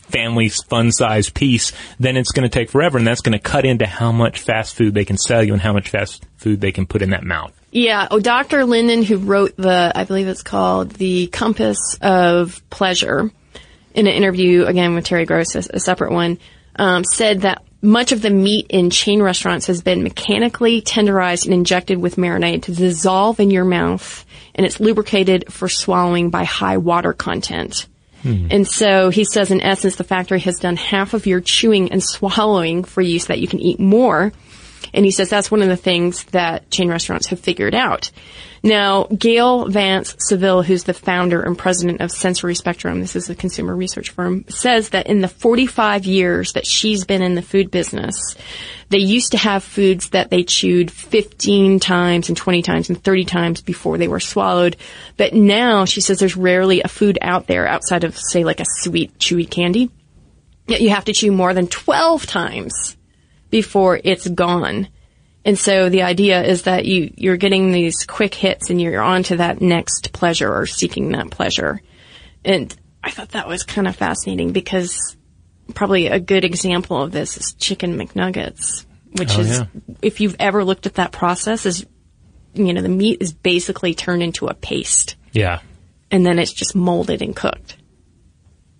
[0.08, 3.64] family fun size piece, then it's going to take forever, and that's going to cut
[3.64, 6.72] into how much fast food they can sell you and how much fast food they
[6.72, 7.52] can put in that mouth.
[7.72, 8.08] Yeah.
[8.10, 8.64] Oh, Dr.
[8.64, 13.30] Linden, who wrote the, I believe it's called The Compass of Pleasure,
[13.94, 16.38] in an interview again with Terry Gross, a, a separate one,
[16.76, 21.54] um, said that much of the meat in chain restaurants has been mechanically tenderized and
[21.54, 26.76] injected with marinade to dissolve in your mouth, and it's lubricated for swallowing by high
[26.76, 27.86] water content.
[28.26, 28.48] Hmm.
[28.50, 32.02] And so he says, in essence, the factory has done half of your chewing and
[32.02, 34.32] swallowing for you so that you can eat more.
[34.96, 38.10] And he says that's one of the things that chain restaurants have figured out.
[38.62, 43.34] Now, Gail Vance Civille, who's the founder and president of Sensory Spectrum, this is a
[43.34, 47.70] consumer research firm, says that in the 45 years that she's been in the food
[47.70, 48.36] business,
[48.88, 53.24] they used to have foods that they chewed 15 times and 20 times and 30
[53.26, 54.78] times before they were swallowed.
[55.18, 58.66] But now she says there's rarely a food out there outside of, say, like a
[58.66, 59.90] sweet, chewy candy
[60.68, 62.95] that you have to chew more than 12 times
[63.56, 64.86] before it's gone.
[65.42, 69.22] And so the idea is that you, you're getting these quick hits and you're on
[69.22, 71.80] to that next pleasure or seeking that pleasure.
[72.44, 75.16] And I thought that was kind of fascinating because
[75.74, 79.64] probably a good example of this is chicken McNuggets, which Oh, is, yeah.
[80.02, 81.86] if you've ever looked at that process is,
[82.52, 85.60] you know, the meat is basically turned into a paste Yeah.
[86.10, 87.78] and then it's just molded and cooked.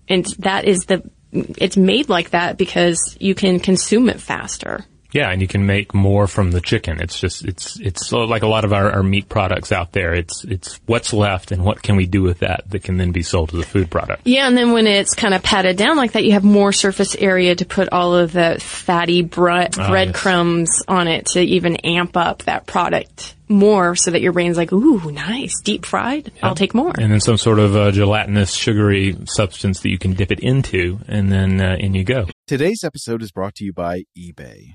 [0.07, 4.85] And that is the, it's made like that because you can consume it faster.
[5.16, 7.00] Yeah, and you can make more from the chicken.
[7.00, 10.12] It's just it's it's so like a lot of our, our meat products out there.
[10.12, 13.22] It's it's what's left and what can we do with that that can then be
[13.22, 14.22] sold as a food product.
[14.26, 17.16] Yeah, and then when it's kind of patted down like that, you have more surface
[17.16, 22.18] area to put all of the fatty bread Ah, breadcrumbs on it to even amp
[22.18, 26.31] up that product more so that your brain's like, ooh, nice, deep fried.
[26.42, 26.92] I'll take more.
[26.98, 30.98] And then some sort of uh, gelatinous, sugary substance that you can dip it into,
[31.09, 32.26] and then uh, in you go.
[32.46, 34.74] Today's episode is brought to you by eBay.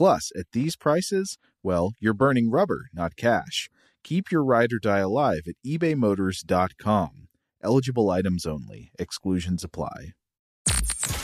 [0.00, 3.68] Plus, at these prices, well, you're burning rubber, not cash.
[4.02, 7.28] Keep your ride or die alive at ebaymotors.com.
[7.62, 8.92] Eligible items only.
[8.98, 10.14] Exclusions apply.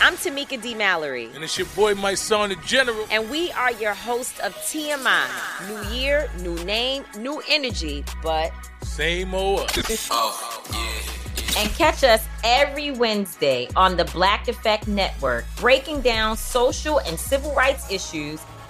[0.03, 0.75] I'm Tamika D.
[0.75, 1.31] Mallory.
[1.35, 3.07] And it's your boy, Mysonne, the General.
[3.11, 5.27] And we are your host of TMI.
[5.71, 9.71] New year, new name, new energy, but same old.
[10.11, 11.63] oh, yeah.
[11.63, 17.55] And catch us every Wednesday on the Black Effect Network, breaking down social and civil
[17.55, 18.43] rights issues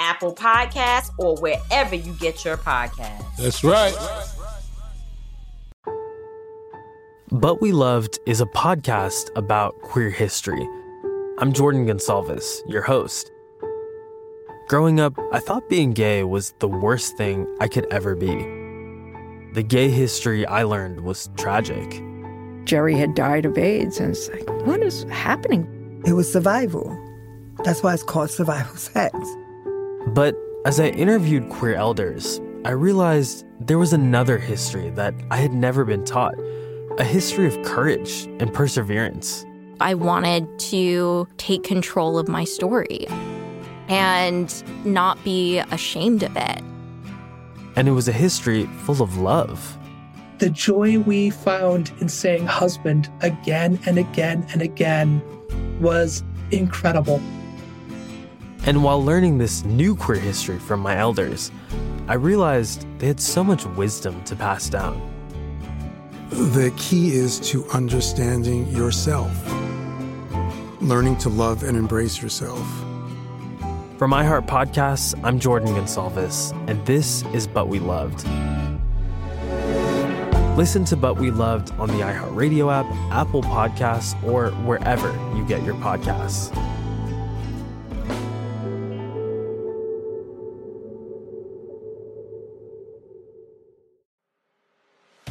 [0.00, 3.36] Apple Podcasts, or wherever you get your podcasts.
[3.36, 3.94] That's right.
[7.30, 10.66] But We Loved is a podcast about queer history.
[11.38, 13.30] I'm Jordan Gonsalves, your host.
[14.68, 18.34] Growing up, I thought being gay was the worst thing I could ever be.
[19.54, 22.02] The gay history I learned was tragic.
[22.64, 26.02] Jerry had died of AIDS, and it's like, what is happening?
[26.06, 26.96] It was survival.
[27.64, 29.14] That's why it's called survival sex.
[30.06, 30.34] But
[30.64, 35.84] as I interviewed queer elders, I realized there was another history that I had never
[35.84, 36.34] been taught
[36.98, 39.44] a history of courage and perseverance.
[39.80, 43.06] I wanted to take control of my story
[43.88, 46.62] and not be ashamed of it.
[47.76, 49.78] And it was a history full of love.
[50.38, 55.22] The joy we found in saying husband again and again and again
[55.80, 57.22] was incredible.
[58.66, 61.50] And while learning this new queer history from my elders,
[62.06, 65.00] I realized they had so much wisdom to pass down.
[66.30, 69.32] The key is to understanding yourself,
[70.80, 72.66] learning to love and embrace yourself.
[73.98, 78.24] From iHeart Podcasts, I'm Jordan Gonsalves, and this is But We Loved.
[80.56, 85.62] Listen to But We Loved on the iHeartRadio app, Apple Podcasts, or wherever you get
[85.62, 86.54] your podcasts.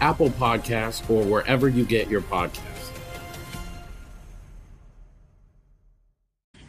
[0.00, 2.90] Apple Podcasts, or wherever you get your podcasts.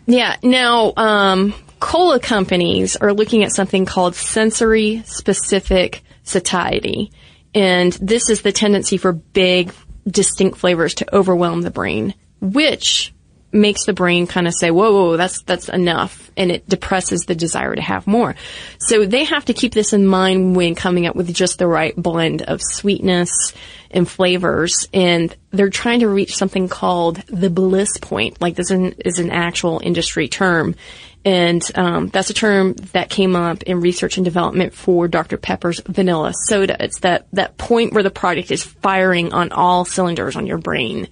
[0.05, 0.37] Yeah.
[0.41, 7.11] Now, um, cola companies are looking at something called sensory specific satiety.
[7.53, 9.73] And this is the tendency for big,
[10.07, 13.13] distinct flavors to overwhelm the brain, which
[13.57, 16.31] makes the brain kind of say, whoa, whoa, that's, that's enough.
[16.37, 18.35] And it depresses the desire to have more.
[18.79, 21.95] So they have to keep this in mind when coming up with just the right
[21.95, 23.31] blend of sweetness
[23.91, 24.87] and flavors.
[24.93, 28.41] And they're trying to reach something called the bliss point.
[28.41, 30.75] Like this is an actual industry term.
[31.25, 35.35] And um, that's a term that came up in research and development for Dr.
[35.37, 36.77] Pepper's vanilla soda.
[36.79, 41.09] It's that, that point where the product is firing on all cylinders on your brain,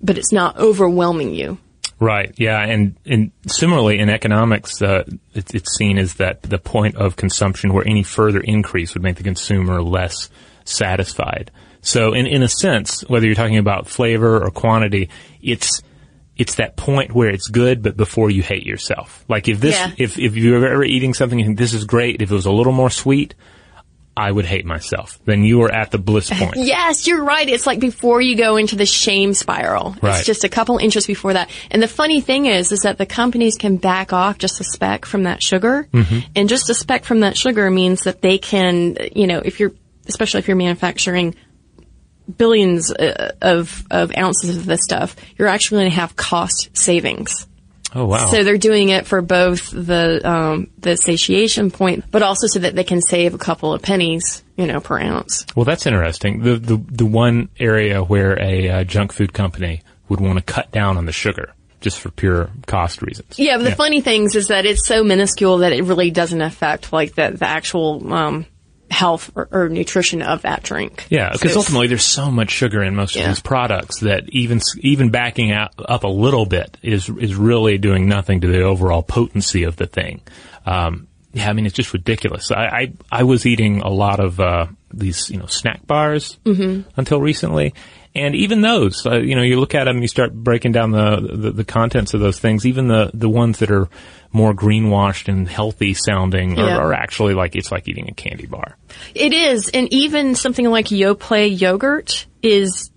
[0.00, 1.58] but it's not overwhelming you.
[2.02, 2.34] Right.
[2.36, 2.60] Yeah.
[2.60, 7.72] And, and similarly in economics, uh, it's, it's seen as that the point of consumption
[7.72, 10.28] where any further increase would make the consumer less
[10.64, 11.52] satisfied.
[11.80, 15.80] So in, in a sense, whether you're talking about flavor or quantity, it's,
[16.36, 19.24] it's that point where it's good, but before you hate yourself.
[19.28, 19.92] Like if this, Yeah.
[19.96, 22.72] if, if you're ever eating something and this is great, if it was a little
[22.72, 23.36] more sweet,
[24.16, 25.18] I would hate myself.
[25.24, 26.56] Then you are at the bliss point.
[26.56, 27.48] Yes, you're right.
[27.48, 29.96] It's like before you go into the shame spiral.
[30.02, 30.18] Right.
[30.18, 31.48] It's just a couple inches before that.
[31.70, 35.06] And the funny thing is, is that the companies can back off just a speck
[35.06, 35.88] from that sugar.
[35.92, 36.24] Mhm.
[36.36, 39.72] And just a speck from that sugar means that they can, you know, if you're,
[40.06, 41.34] especially if you're manufacturing
[42.36, 47.46] billions uh, of, of ounces of this stuff, you're actually going to have cost savings.
[47.94, 48.26] Oh wow.
[48.26, 52.74] So they're doing it for both the um, the satiation point, but also so that
[52.74, 55.46] they can save a couple of pennies, you know, per ounce.
[55.54, 56.42] Well, that's interesting.
[56.42, 60.70] The the the one area where a uh, junk food company would want to cut
[60.70, 63.38] down on the sugar just for pure cost reasons.
[63.38, 66.92] Yeah, but the funny things is that it's so minuscule that it really doesn't affect
[66.92, 68.46] like the the actual um,
[68.92, 71.06] health or, or nutrition of that drink.
[71.10, 73.22] Yeah, because So- ultimately there's so much sugar in most Yeah.
[73.22, 77.78] of these products that even even backing out, up a little bit is is really
[77.78, 80.20] doing nothing to the overall potency of the thing.
[80.66, 82.50] Um, yeah, I mean it's just ridiculous.
[82.52, 86.84] I I, I was eating a lot of uh, these you know snack bars Mhm.
[86.96, 87.74] until recently.
[88.14, 91.16] And even those, uh, you know, you look at them, you start breaking down the,
[91.20, 92.66] the the contents of those things.
[92.66, 93.88] Even the the ones that are
[94.32, 96.76] more greenwashed and healthy sounding are, Yeah.
[96.78, 98.76] are actually like it's like eating a candy bar.
[99.14, 102.90] It is, and even something like Yoplait yogurt is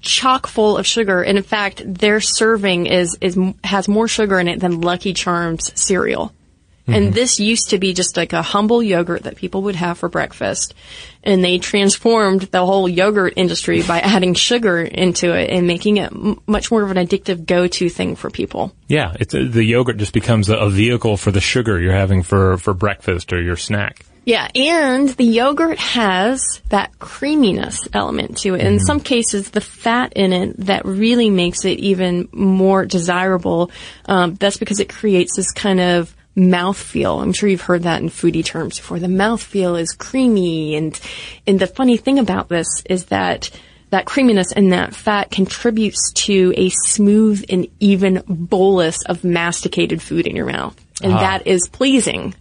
[0.00, 1.22] chock full of sugar.
[1.22, 5.72] And in fact, their serving is is has more sugar in it than Lucky Charms
[5.78, 6.32] cereal.
[6.86, 10.08] And this used to be just like a humble yogurt that people would have for
[10.08, 10.74] breakfast.
[11.22, 16.12] And they transformed the whole yogurt industry by adding sugar into it and making it
[16.12, 18.74] m- much more of an addictive go-to thing for people.
[18.86, 22.22] Yeah, it's uh, the yogurt just becomes a, a vehicle for the sugar you're having
[22.22, 24.04] for for breakfast or your snack.
[24.26, 28.62] Yeah, and the yogurt has that creaminess element to it.
[28.62, 33.70] In some cases, the fat in it that really makes it even more desirable.
[34.06, 37.22] Um, that's because it creates this kind of mouthfeel.
[37.22, 38.98] I'm sure you've heard that in foodie terms before.
[38.98, 40.98] The mouthfeel is creamy, and
[41.46, 43.50] and the funny thing about this is that
[43.90, 50.26] that creaminess and that fat contributes to a smooth and even bolus of masticated food
[50.26, 51.20] in your mouth, and Ah.
[51.20, 52.34] that is pleasing.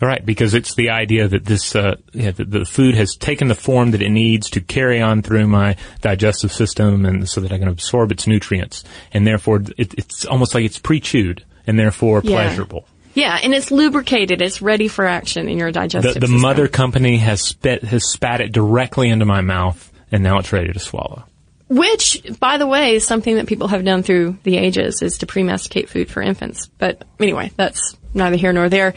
[0.00, 3.54] Right, because it's the idea that this, uh, yeah, that the food has taken the
[3.54, 7.58] form that it needs to carry on through my digestive system, and so that I
[7.58, 8.82] can absorb its nutrients,
[9.12, 12.46] and therefore it, it's almost like it's pre-chewed and therefore Yeah.
[12.46, 12.84] pleasurable.
[13.14, 14.40] Yeah, and it's lubricated.
[14.40, 16.40] It's ready for action in your digestive The, the system.
[16.42, 20.72] mother company has spit has spat it directly into my mouth, and now it's ready
[20.72, 21.24] to swallow.
[21.68, 25.26] Which, by the way, is something that people have done through the ages is to
[25.26, 26.68] pre-masticate food for infants.
[26.78, 28.92] But anyway, that's neither here nor there.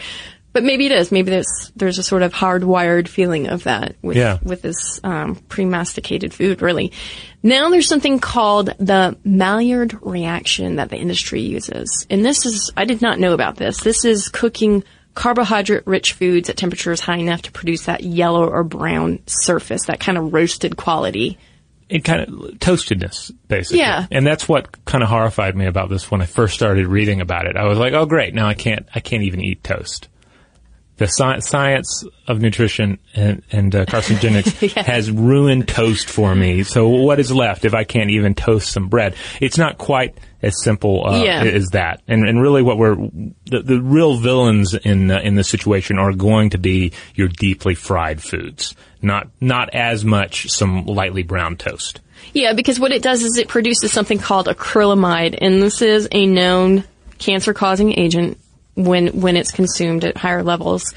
[0.56, 1.12] But maybe it is.
[1.12, 4.40] Maybe there's there's a sort of hardwired feeling of that with Yeah.
[4.42, 6.62] with this um, pre-masticated food.
[6.62, 6.94] Really,
[7.44, 12.86] now there's something called the Maillard reaction that the industry uses, and this is I
[12.86, 13.82] did not know about this.
[13.82, 14.84] This is cooking
[15.14, 20.18] carbohydrate-rich foods at temperatures high enough to produce that yellow or brown surface, that kind
[20.18, 21.38] of roasted quality.
[21.90, 22.30] it kind of
[22.60, 24.08] toastedness basically Yeah.
[24.10, 27.46] and that's what kind of horrified me about this when i first started reading about
[27.46, 30.08] it i was like oh great now i can't i can't even eat toast
[30.98, 36.64] the sci- science of nutrition and, and uh, carcinogenics has ruined toast for me.
[36.64, 39.16] So what is left if i can't even toast some bread?
[39.42, 41.44] It's not quite as simple uh, Yeah.
[41.44, 42.02] as that.
[42.08, 46.14] And, and really what we're the, the real villains in uh, in this situation are
[46.14, 48.74] going to be your deeply fried foods.
[49.02, 52.00] Not not as much some lightly browned toast.
[52.34, 56.26] Yeah, because what it does is it produces something called acrylamide, and this is a
[56.26, 56.84] known
[57.20, 58.38] cancer-causing agent
[58.76, 60.94] when when it's consumed at higher levels,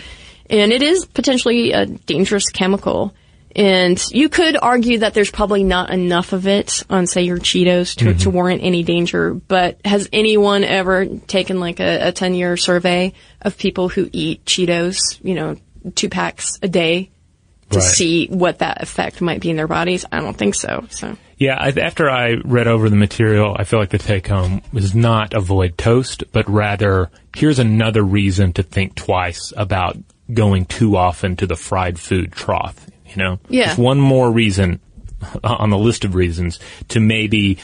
[0.50, 3.14] and it is potentially a dangerous chemical.
[3.56, 7.96] And you could argue that there's probably not enough of it on, say, your Cheetos
[7.96, 8.30] to, to mm-hmm.
[8.30, 9.32] warrant any danger.
[9.34, 14.44] But has anyone ever taken like a, a 10 year survey of people who eat
[14.44, 15.56] Cheetos, you know,
[15.94, 17.10] two packs a day
[17.70, 17.84] to Right.
[17.84, 20.04] see what that effect might be in their bodies?
[20.12, 20.86] I don't think so.
[20.90, 21.16] So.
[21.38, 24.94] Yeah, I, after I read over the material, I feel like the take home was
[24.94, 29.96] not avoid toast, but rather here's another reason to think twice about
[30.32, 32.86] going too often to the fried food trough.
[33.06, 33.66] You know, Yeah.
[33.66, 34.80] just one more reason
[35.44, 36.58] on the list of reasons
[36.88, 37.58] to maybe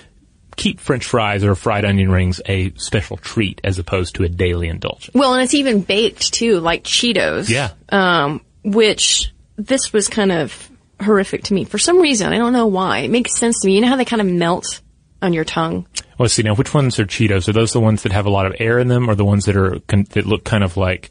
[0.56, 4.68] keep French fries or fried onion rings a special treat as opposed to a daily
[4.68, 5.10] indulgence.
[5.14, 7.48] Well, and it's even baked too, like Cheetos.
[7.48, 7.70] Yeah.
[7.90, 10.70] Um, which this was kind of
[11.04, 12.32] horrific to me for some reason.
[12.32, 12.98] I don't know why.
[13.00, 13.74] It makes sense to me.
[13.74, 14.80] You know how they kind of melt
[15.22, 15.86] on your tongue?
[16.18, 17.48] Well, see now, which ones are Cheetos?
[17.48, 19.44] Are those the ones that have a lot of air in them, or the ones
[19.46, 21.10] that are that look kind of like?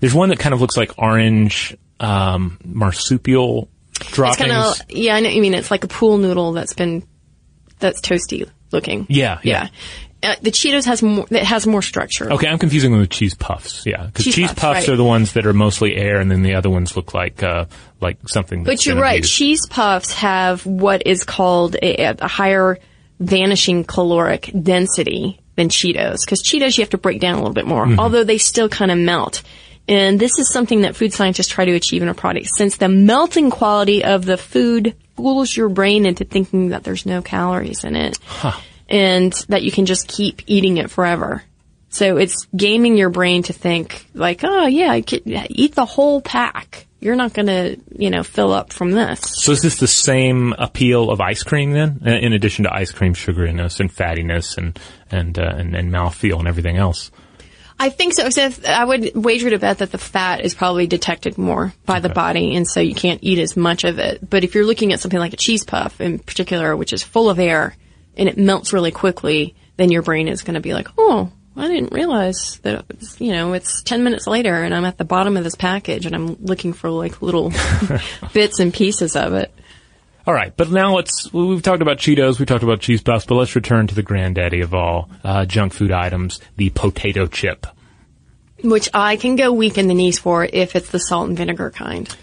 [0.00, 4.40] There's one that kind of looks like orange um, marsupial droppings.
[4.40, 5.14] It's kind of yeah.
[5.14, 5.30] I know.
[5.30, 7.06] You mean it's like a pool noodle that's been
[7.78, 9.06] that's toasty looking.
[9.08, 9.68] Yeah, yeah.
[10.22, 11.26] Uh, the Cheetos has more.
[11.30, 12.32] It has more structure.
[12.32, 13.84] Okay, I'm confusing them with cheese puffs.
[13.84, 14.88] Yeah, because Cheese cheese, puffs, puffs, right.
[14.90, 17.64] are the ones that are mostly air, and then the other ones look like uh,
[18.00, 18.62] like something.
[18.62, 19.24] That's But you're right.
[19.24, 22.78] Cheese puffs have what is called a, a higher
[23.18, 26.18] vanishing caloric density than Cheetos.
[26.24, 27.98] Because Cheetos you have to break down a little bit more, Mhm.
[27.98, 29.42] although they still kind of melt.
[29.88, 32.46] And this is something that food scientists try to achieve in a product.
[32.54, 37.20] Since the melting quality of the food fools your brain into thinking that there's no
[37.22, 38.18] calories in it.
[38.92, 41.42] And that you can just keep eating it forever.
[41.88, 46.86] So it's gaming your brain to think like, oh yeah, eat the whole pack.
[47.00, 49.20] You're not gonna, you know, fill up from this.
[49.20, 52.92] So is this the same appeal of ice cream then, in in addition to ice
[52.92, 54.78] cream sugariness and fattiness and
[55.10, 57.10] and uh, and, and mouthfeel and everything else?
[57.78, 58.26] I think so.
[58.26, 62.08] Except I would wager to bet that the fat is probably detected more by the
[62.08, 64.28] body, and so you can't eat as much of it.
[64.28, 67.28] But if you're looking at something like a cheese puff in particular, which is full
[67.28, 67.74] of air
[68.16, 71.30] and it melts really quickly, then your brain is going to be like, oh.
[71.54, 75.04] I didn't realize that, was, you know, it's 10 minutes later and I'm at the
[75.04, 77.52] bottom of this package and I'm looking for like little
[78.32, 79.52] bits and pieces of it.
[80.26, 81.32] All right, but now let's.
[81.32, 84.60] We've talked about Cheetos, we talked about cheese puffs, but let's return to the granddaddy
[84.60, 87.66] of all uh, junk food items, the potato chip.
[88.62, 91.70] Which I can go weak in the knees for if it's the salt and vinegar
[91.70, 92.14] kind.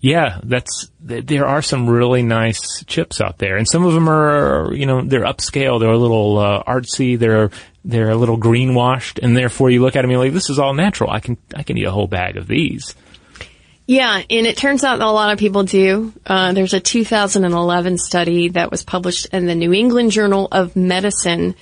[0.00, 4.72] Yeah, that's there are some really nice chips out there, and some of them are
[4.72, 7.50] you know they're upscale, they're a little uh, artsy, they're
[7.84, 10.58] they're a little greenwashed, and therefore you look at them and you're like, this is
[10.58, 11.10] all natural.
[11.10, 12.94] I can I can eat a whole bag of these.
[13.86, 16.12] Yeah, and it turns out a lot of people do.
[16.26, 21.54] Uh, there's a 2011 study that was published in the New England Journal of Medicine,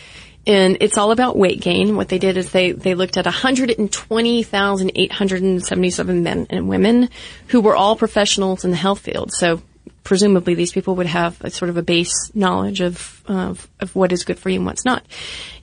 [0.47, 1.97] and it's all about weight gain.
[1.97, 7.09] What they did is they, they looked at 120,877 men and women
[7.49, 9.33] who were all professionals in the health field.
[9.33, 9.61] So
[10.05, 14.13] presumably these people would have a sort of a base knowledge of, of, of what
[14.13, 15.05] is good for you and what's not.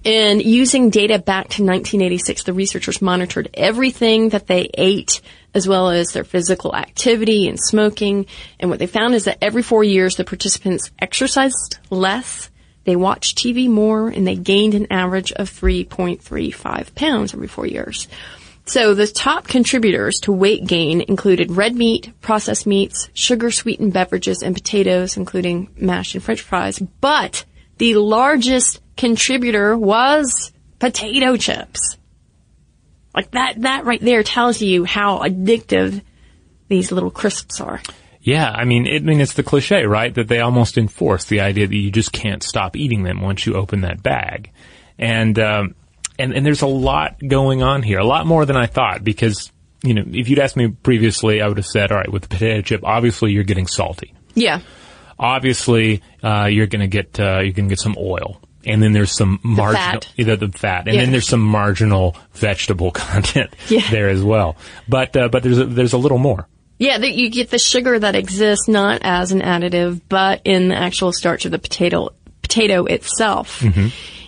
[0.04, 5.22] And using data back to 1986, the researchers monitored everything that they ate
[5.54, 8.26] as well as their physical activity and smoking.
[8.60, 12.50] And what they found is that every four years, the participants exercised less,
[12.86, 18.08] they watched TV more, and they gained an average of 3.35 pounds every four years.
[18.66, 24.42] So the top contributors to weight gain included red meat, processed meats, sugar sweetened beverages,
[24.42, 26.80] and potatoes, including mashed and french fries.
[26.80, 27.46] But
[27.78, 31.98] the largest contributor was potato chips.
[33.14, 36.02] Like that, that right there tells you how addictive
[36.68, 37.82] these little crisps are.
[38.26, 40.14] Yeah, I mean, it, I mean, it's the cliche, right?
[40.16, 43.56] That they almost enforce the idea that you just can't stop eating them once you
[43.56, 44.52] open that bag,
[44.98, 45.76] and um,
[46.18, 49.04] and and there's a lot going on here, a lot more than I thought.
[49.04, 49.52] Because
[49.84, 52.30] you know, if you'd asked me previously, I would have said, all right, with the
[52.30, 54.14] potato chip, obviously you're getting salty.
[54.36, 54.62] Yeah.
[55.20, 59.12] Obviously, uh, you're going to get uh, you're to get some oil, and then there's
[59.12, 60.14] some marginal fat.
[60.18, 61.02] either the fat, and Yeah.
[61.02, 63.90] then there's some marginal vegetable content Yeah.
[63.92, 64.56] there as well.
[64.88, 66.48] But uh, but there's a, there's a little more.
[66.84, 70.76] Yeah, that you get the sugar that exists not as an additive, but in the
[70.76, 72.10] actual starch of the potato
[72.42, 73.62] potato itself.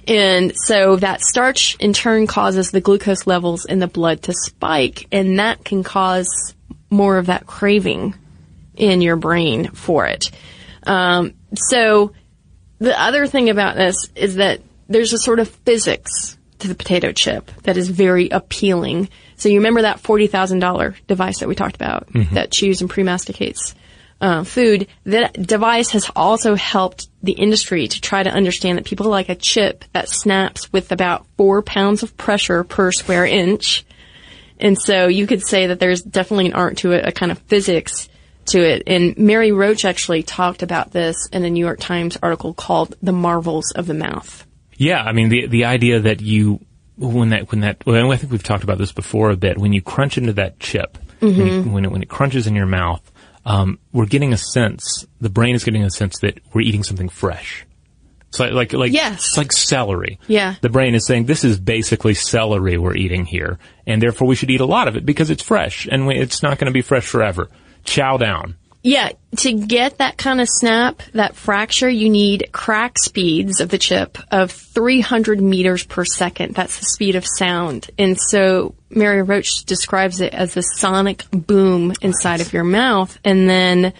[0.08, 5.06] And so that starch in turn causes the glucose levels in the blood to spike,
[5.12, 6.56] and that can cause
[6.90, 8.16] more of that craving
[8.78, 10.32] in your brain for it.
[10.84, 12.14] Um, so
[12.80, 17.12] the other thing about this is that there's a sort of physics to the potato
[17.12, 19.10] chip that is very appealing.
[19.38, 22.32] So you remember that forty thousand dollar device that we talked about Mhm.
[22.32, 23.76] that chews and pre-masticates
[24.22, 24.88] uh, food.
[25.06, 29.36] That device has also helped the industry to try to understand that people like a
[29.36, 33.86] chip that snaps with about four pounds of pressure per square inch.
[34.58, 37.40] And so you could say that there's definitely an art to it, a kind of
[37.40, 38.08] physics
[38.46, 38.84] to it.
[38.88, 43.12] And Mary Roach actually talked about this in a New York Times article called The
[43.12, 44.46] Marvels of the Mouth.
[44.78, 46.62] Yeah, I mean the the idea that you
[46.98, 49.58] when that when that well, I think we've talked about this before a bit.
[49.58, 51.72] When you crunch into that chip, when, you, Mhm.
[51.72, 53.02] when it when it crunches in your mouth,
[53.46, 55.06] um, we're getting a sense.
[55.22, 57.66] The brain is getting a sense that we're eating something fresh.
[58.30, 59.26] It's like like like Yes.
[59.28, 60.20] it's like celery.
[60.28, 60.56] Yeah.
[60.62, 64.50] The brain is saying this is basically celery we're eating here, and therefore we should
[64.52, 66.82] eat a lot of it because it's fresh, and we, it's not going to be
[66.82, 67.50] fresh forever.
[67.86, 68.56] Chow down.
[68.86, 73.80] Yeah, to get that kind of snap, that fracture, you need crack speeds of the
[73.80, 76.54] chip of 300 meters per second.
[76.54, 77.90] That's the speed of sound.
[77.98, 83.18] And so Mary Roach describes it as the sonic boom inside of your mouth.
[83.26, 83.92] And then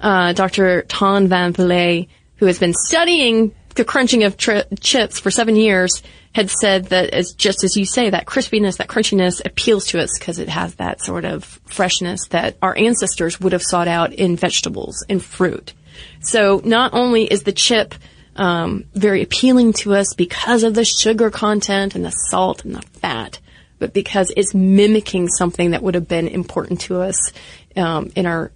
[0.00, 0.84] uh, Dr.
[0.88, 6.02] Ton Van Vliet, who has been studying the crunching of tri- chips for seven years,
[6.34, 10.10] had said that as just as you say, that crispiness, that crunchiness appeals to us
[10.18, 14.36] because it has that sort of freshness that our ancestors would have sought out in
[14.36, 15.72] vegetables and fruit.
[16.20, 17.94] So not only is the chip
[18.36, 22.82] um, very appealing to us because of the sugar content and the salt and the
[22.82, 23.40] fat,
[23.78, 27.32] but because it's mimicking something that would have been important to us
[27.76, 28.52] um, in our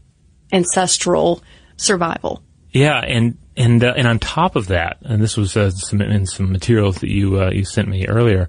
[0.52, 1.42] ancestral
[1.76, 2.42] survival.
[2.70, 6.26] Yeah, and and uh, and on top of that, and this was uh, some in
[6.26, 8.48] some materials that you uh, you sent me earlier.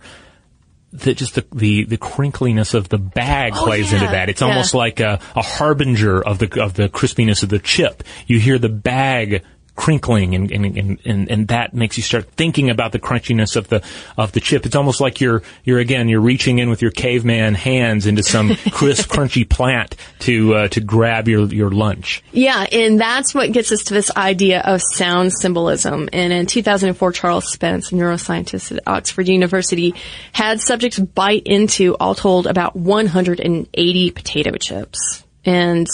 [0.94, 4.00] That just the, the, the crinkliness of the bag Oh, plays yeah.
[4.00, 4.30] into that.
[4.30, 4.48] It's Yeah.
[4.48, 8.02] almost like a, a harbinger of the of the crispiness of the chip.
[8.28, 9.44] You hear the bag
[9.76, 13.68] crinkling and, and, and, and, and that makes you start thinking about the crunchiness of
[13.68, 13.84] the
[14.18, 14.66] of the chip.
[14.66, 18.56] It's almost like you're you're again you're reaching in with your caveman hands into some
[18.72, 22.24] crisp, crunchy plant to uh, to grab your your lunch.
[22.32, 26.10] Yeah, and that's what gets us to this idea of sound symbolism.
[26.14, 29.94] And in 2004, Charles Spence, a neuroscientist at Oxford University,
[30.32, 35.25] had subjects bite into, all told, about 180 potato chips.
[35.46, 35.88] And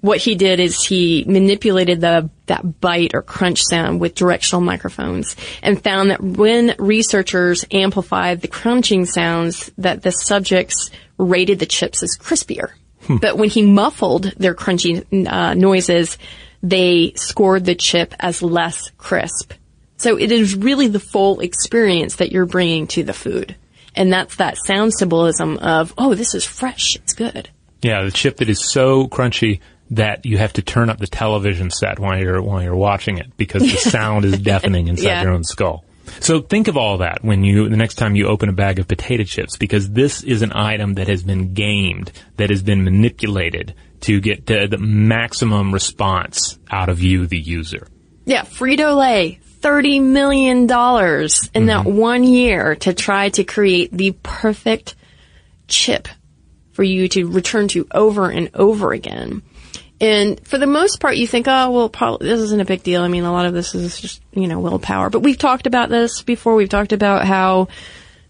[0.00, 5.34] what he did is he manipulated the that bite or crunch sound with directional microphones
[5.62, 12.02] and found that when researchers amplified the crunching sounds that the subjects rated the chips
[12.02, 12.70] as crispier.
[13.08, 16.18] But when he muffled their crunchy uh, noises,
[16.62, 19.52] they scored the chip as less crisp.
[19.98, 23.56] So it is really the full experience that you're bringing to the food.
[23.94, 26.96] And that's that sound symbolism of, oh, this is fresh.
[26.96, 27.48] It's good.
[27.82, 29.60] Yeah, the chip that is so crunchy
[29.90, 33.36] that you have to turn up the television set while you're while you're watching it
[33.36, 35.22] because the sound is deafening inside Yeah.
[35.22, 35.84] your own skull.
[36.20, 38.88] So think of all that when you the next time you open a bag of
[38.88, 43.74] potato chips because this is an item that has been gamed, that has been manipulated
[44.02, 47.86] to get the, the maximum response out of you, the user.
[48.24, 51.96] Yeah, Frito Lay, $30 million in that mm-hmm.
[51.96, 54.94] one year to try to create the perfect
[55.68, 56.08] chip
[56.76, 59.42] for you to return to over and over again.
[59.98, 63.02] And for the most part, you think, oh, well, probably this isn't a big deal.
[63.02, 65.08] I mean, a lot of this is just, you know, willpower.
[65.08, 66.54] But we've talked about this before.
[66.54, 67.68] We've talked about how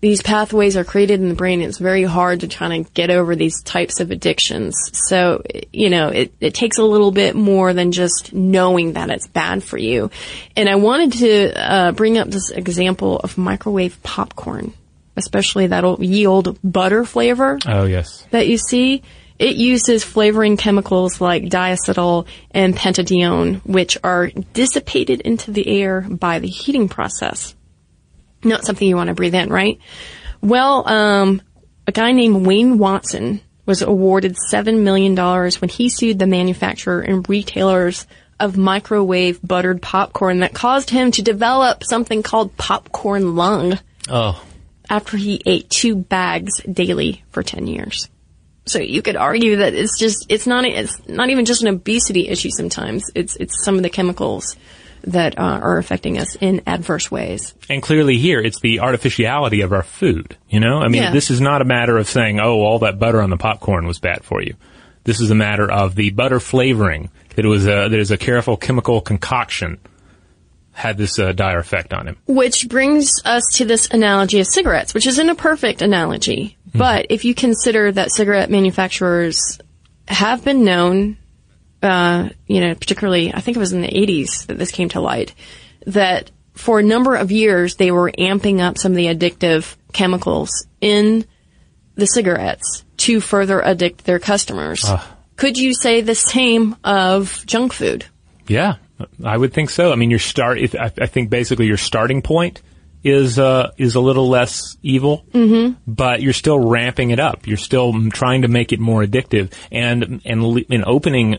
[0.00, 1.60] these pathways are created in the brain.
[1.60, 4.76] It's very hard to try to get over these types of addictions.
[4.92, 5.42] So,
[5.72, 9.64] you know, it, it takes a little bit more than just knowing that it's bad
[9.64, 10.10] for you.
[10.54, 14.72] And I wanted to uh, bring up this example of microwave popcorn,
[15.16, 18.26] especially that old, ye old butter flavor Oh yes.
[18.30, 19.02] that you see,
[19.38, 26.38] it uses flavoring chemicals like diacetyl and pentadione, which are dissipated into the air by
[26.38, 27.54] the heating process.
[28.44, 29.78] Not something you want to breathe in, right?
[30.40, 31.42] Well, um,
[31.86, 37.28] a guy named Wayne Watson was awarded $7 million when he sued the manufacturer and
[37.28, 38.06] retailers
[38.38, 44.40] of microwave buttered popcorn that caused him to develop something called popcorn lung Oh.
[44.90, 48.08] After he ate two bags daily for 10 years.
[48.66, 52.28] So you could argue that it's just, it's not, it's not even just an obesity
[52.28, 53.04] issue sometimes.
[53.14, 54.56] It's, it's some of the chemicals
[55.04, 57.54] that uh, are affecting us in adverse ways.
[57.68, 60.36] And clearly here, it's the artificiality of our food.
[60.48, 61.12] You know, I mean, Yeah.
[61.12, 64.00] this is not a matter of saying, oh, all that butter on the popcorn was
[64.00, 64.54] bad for you.
[65.04, 68.16] This is a matter of the butter flavoring that it was a, that is a
[68.16, 69.78] careful chemical concoction
[70.76, 72.18] had this uh, dire effect on him.
[72.26, 76.58] Which brings us to this analogy of cigarettes, which isn't a perfect analogy.
[76.74, 79.58] But if you consider that cigarette manufacturers
[80.06, 81.16] have been known,
[81.82, 85.00] uh, you know, particularly, I think it was in the 80s that this came to
[85.00, 85.34] light,
[85.86, 90.66] that for a number of years they were amping up some of the addictive chemicals
[90.82, 91.24] in
[91.94, 94.84] the cigarettes to further addict their customers.
[95.36, 98.04] Could you say the same of junk food?
[98.46, 98.76] Yeah,
[99.24, 99.92] I would think so.
[99.92, 100.58] I mean, your start.
[100.58, 102.62] If, I, I think basically your starting point
[103.04, 105.74] is uh, is a little less evil, Mm-hmm.
[105.86, 107.46] but you're still ramping it up.
[107.46, 111.38] You're still trying to make it more addictive, and and and opening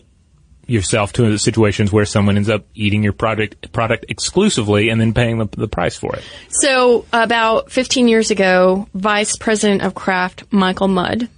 [0.66, 5.38] yourself to situations where someone ends up eating your product product exclusively and then paying
[5.38, 6.22] the, the price for it.
[6.50, 11.28] So about 15 years ago, Vice President of Kraft, Michael Mudd,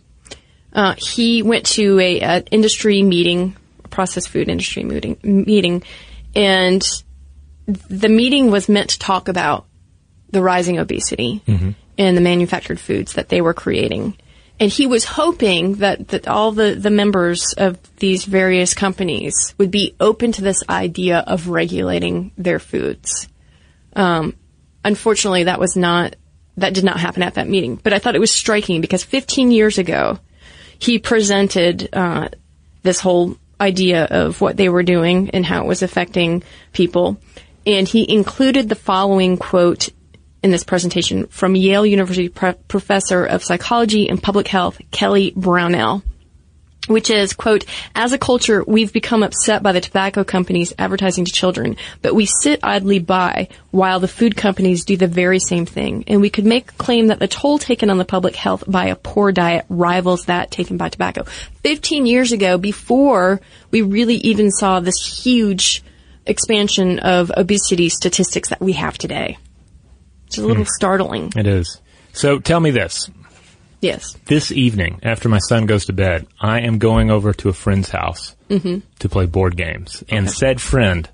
[0.73, 3.57] uh, he went to a, a industry meeting,
[3.91, 5.85] processed food industry meeting, meeting,
[6.35, 6.83] and
[7.66, 9.66] the meeting was meant to talk about
[10.31, 11.43] the rising obesity
[11.99, 14.16] and the manufactured foods that they were creating.
[14.59, 19.70] And he was hoping that, that all the, the members of these various companies would
[19.70, 23.26] be open to this idea of regulating their foods.
[23.97, 24.37] Um,
[24.85, 26.16] unfortunately, that was not,
[26.59, 27.76] that did not happen at that meeting.
[27.76, 30.18] But I thought it was striking because 15 years ago,
[30.78, 32.28] he presented uh,
[32.83, 36.42] this whole idea of what they were doing and how it was affecting
[36.72, 37.20] people.
[37.66, 39.90] And he included the following quote
[40.42, 46.02] in this presentation from Yale University pre- professor of psychology and public health, Kelly Brownell,
[46.89, 47.64] which is, quote,
[47.95, 52.26] as a culture, we've become upset by the tobacco companies advertising to children, but we
[52.26, 56.05] sit idly by while the food companies do the very same thing.
[56.07, 58.87] And we could make a claim that the toll taken on the public health by
[58.87, 61.24] a poor diet rivals that taken by tobacco.
[61.62, 65.85] 15 years ago, before we really even saw this huge
[66.26, 69.39] expansion of obesity statistics that we have today.
[70.26, 70.70] It's a little Hmm.
[70.76, 71.33] startling.
[71.37, 71.81] It is.
[72.12, 73.11] So tell me this.
[73.81, 74.14] Yes.
[74.26, 77.91] This evening, after my son goes to bed, I am going over to a friend's
[77.91, 80.05] house hmm to play board games.
[80.09, 81.09] And said friend,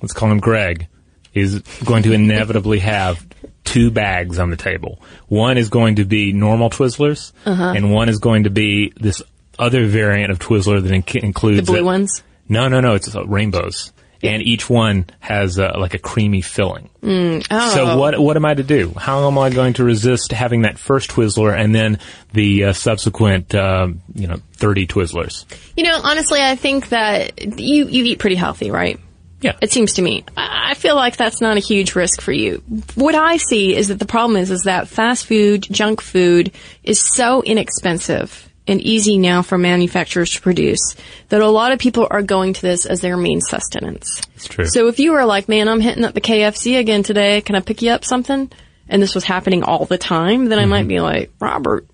[0.00, 0.86] let's call him Greg,
[1.34, 3.26] is going to inevitably have
[3.64, 5.00] two bags on the table.
[5.28, 7.72] One is going to be normal Twizzlers, Uh-huh.
[7.76, 9.22] and one is going to be this
[9.58, 12.22] other variant of Twizzler that inc- includes The blue ones?
[12.48, 12.94] No, no, no.
[12.94, 13.92] It's uh, rainbows,
[14.22, 16.88] and each one has uh, like a creamy filling.
[17.02, 17.46] Mm.
[17.50, 17.74] Oh.
[17.74, 18.92] So what what am I to do?
[18.96, 21.98] How am I going to resist having that first Twizzler and then
[22.32, 25.44] the uh, subsequent um, you know thirty Twizzlers?
[25.76, 29.00] You know, honestly, I think that you, you eat pretty healthy, right?
[29.40, 29.56] Yeah.
[29.60, 30.24] It seems to me.
[30.36, 32.62] I I feel like that's not a huge risk for you.
[32.94, 36.50] What I see is that the problem is, is that fast food, junk food
[36.82, 40.94] is so inexpensive and easy now for manufacturers to produce
[41.28, 44.20] that a lot of people are going to this as their main sustenance.
[44.36, 44.66] It's true.
[44.66, 47.60] So if you were like, man, I'm hitting up the KFC again today, can I
[47.60, 48.50] pick you up something?
[48.88, 51.86] And this was happening all the time, then I might be like, Robert,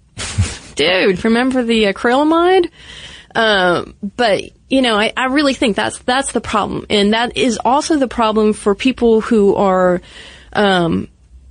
[0.74, 2.70] dude, remember the acrylamide?
[3.34, 7.58] Um, but you know, I, I really think that's that's the problem, and that is
[7.64, 10.00] also the problem for people who are
[10.52, 11.08] um,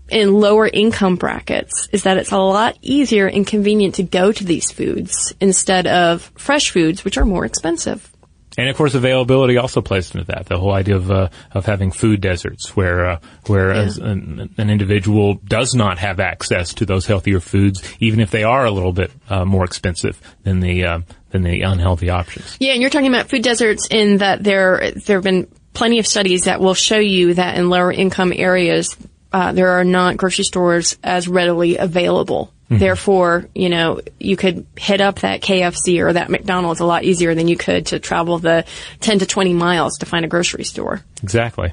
[0.09, 1.87] in lower income brackets.
[1.91, 6.31] Is that it's a lot easier and convenient to go to these foods instead of
[6.35, 8.11] fresh foods, which are more expensive.
[8.57, 10.47] And of course, availability also plays into that.
[10.47, 14.69] The whole idea of uh, of having food deserts, where uh, where as an, an
[14.71, 18.93] individual does not have access to those healthier foods, even if they are a little
[18.93, 20.99] bit uh, more expensive than the uh,
[21.29, 22.57] than the unhealthy options.
[22.59, 26.07] Yeah, and you're talking about food deserts in that there there have been plenty of
[26.07, 28.97] studies that will show you that in lower income areas
[29.34, 32.53] uh, there are not grocery stores as readily available.
[32.69, 32.80] Mhm.
[32.80, 37.34] Therefore, you know, you could hit up that KFC or that McDonald's a lot easier
[37.34, 38.65] than you could to travel the
[38.99, 41.01] 10 to 20 miles to find a grocery store.
[41.23, 41.71] Exactly.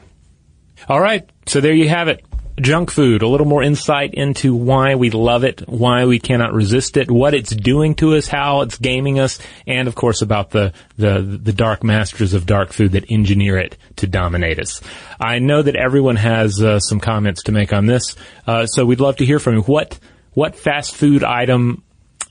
[0.89, 1.29] All right.
[1.47, 2.25] So there you have it.
[2.61, 6.97] Junk food, a little more insight into why we love it, why we cannot resist
[6.97, 10.73] it, what it's doing to us, how it's gaming us, and of course about the,
[10.97, 14.81] the, the dark masters of dark food that engineer it to dominate us.
[15.19, 18.15] I know that everyone has uh, some comments to make on this,
[18.47, 19.63] uh, so we'd love to hear from you.
[19.63, 19.99] What,
[20.35, 21.83] what fast food item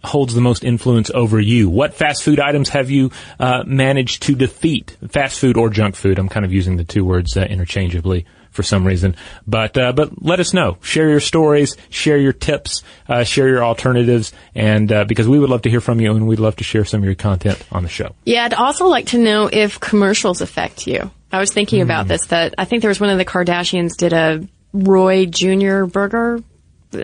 [0.06, 1.70] holds the most influence over you?
[1.70, 3.12] What fast food items have you
[3.42, 4.96] uh, managed to defeat?
[5.10, 6.18] Fast food or junk food?
[6.18, 10.24] I'm kind of using the two words uh, interchangeably for some reason, but uh, but
[10.24, 10.78] let us know.
[10.82, 15.50] Share your stories, share your tips, uh, share your alternatives, and uh, because we would
[15.50, 17.84] love to hear from you, and we'd love to share some of your content on
[17.84, 18.16] the show.
[18.26, 21.12] Yeah, I'd also like to know if commercials affect you.
[21.32, 24.14] I was thinking about this that I think there was one of the Kardashians did
[24.14, 25.86] a Roy Jr.
[25.86, 26.40] burger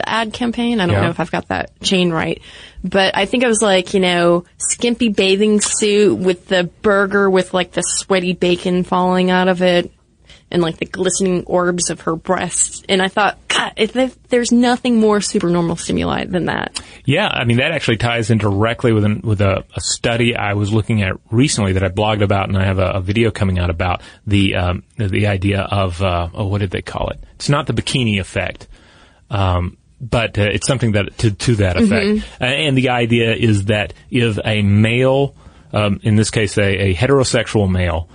[0.06, 0.80] ad campaign.
[0.80, 1.02] I don't Yeah.
[1.02, 2.40] know if I've got that chain right.
[2.84, 7.56] But I think it was like, you know, skimpy bathing suit with the burger with
[7.56, 9.92] like the sweaty bacon falling out of it
[10.52, 12.84] and like the glistening orbs of her breasts.
[12.90, 16.82] And I thought, God, if there- there's nothing more supernormal stimuli than that.
[17.06, 20.54] Yeah, I mean that actually ties in directly with an, with a, a study I
[20.54, 23.58] was looking at recently that I blogged about, and I have a, a video coming
[23.60, 27.24] out about the um, the idea of uh, oh, what did they call it?
[27.36, 28.68] It's not the bikini effect,
[29.30, 32.06] um, but uh, it's something that to to that effect.
[32.06, 32.24] Mhm.
[32.42, 35.36] Uh, and the idea is that if a male,
[35.74, 38.10] um, in this case a, a heterosexual male,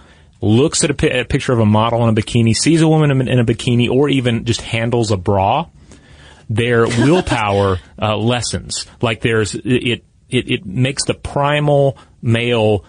[0.45, 3.11] looks at a, pi- a picture of a model in a bikini, sees a woman
[3.11, 5.67] in, in a bikini, or even just handles a bra,
[6.49, 8.87] their willpower uh, lessens.
[9.01, 12.85] Like there's it, it it makes the primal male,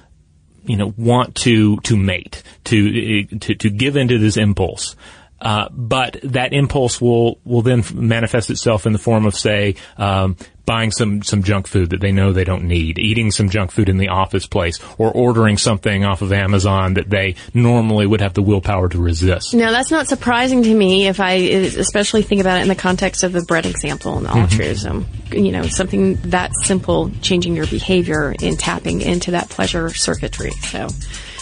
[0.66, 4.96] you know, want to to mate, to to to give into this impulse.
[5.40, 10.38] Uh, but that impulse will will then manifest itself in the form of, say, um,
[10.66, 13.90] buying some some junk food that they know they don't need, eating some junk food
[13.90, 18.34] in the office place, or ordering something off of Amazon that they normally would have
[18.34, 19.54] the willpower to resist.
[19.54, 23.24] Now that's not surprising to me if I especially think about it in the context
[23.24, 24.40] of the bread example and the Mm-hmm.
[24.40, 25.06] altruism.
[25.32, 30.52] You know, something that simple, changing your behavior and tapping into that pleasure circuitry.
[30.52, 30.88] So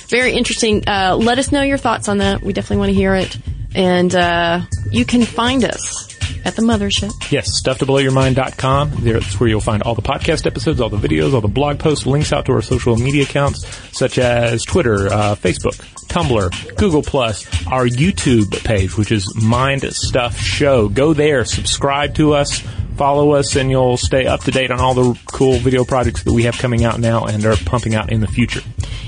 [0.08, 0.84] very interesting.
[0.88, 2.42] Uh, let us know your thoughts on that.
[2.42, 3.38] We definitely want to hear it.
[3.76, 4.62] And uh,
[4.92, 6.13] you can find us
[6.46, 7.32] at the mothership.
[7.32, 8.92] Yes, stufftoblowyourmind.com.
[9.04, 12.06] That's where you'll find all the podcast episodes, all the videos, all the blog posts,
[12.06, 13.66] links out to our social media accounts,
[13.98, 15.76] such as Twitter, uh, Facebook,
[16.08, 20.90] Tumblr, Google Plus, our YouTube page, which is Mind Stuff Show.
[20.90, 22.60] Go there, subscribe to us,
[22.96, 26.34] follow us, and you'll stay up to date on all the cool video projects that
[26.34, 28.62] we have coming out now and are pumping out in the future.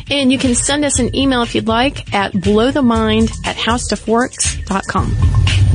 [0.09, 5.74] And you can send us an email if you'd like at blowthemind at howstuffworks.com.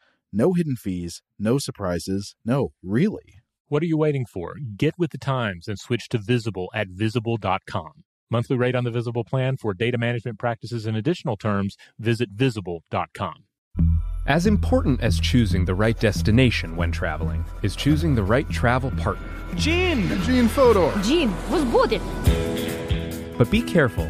[0.33, 3.41] No hidden fees, no surprises, no, really.
[3.67, 4.55] What are you waiting for?
[4.77, 8.03] Get with the times and switch to Visible at visible.com.
[8.29, 13.43] Monthly rate on the Visible plan for data management practices and additional terms, visit visible.com.
[14.25, 19.27] As important as choosing the right destination when traveling is choosing the right travel partner.
[19.55, 20.07] Gene!
[20.21, 20.93] Gene Fodor!
[21.01, 22.01] Gene, was good!
[23.37, 24.09] But be careful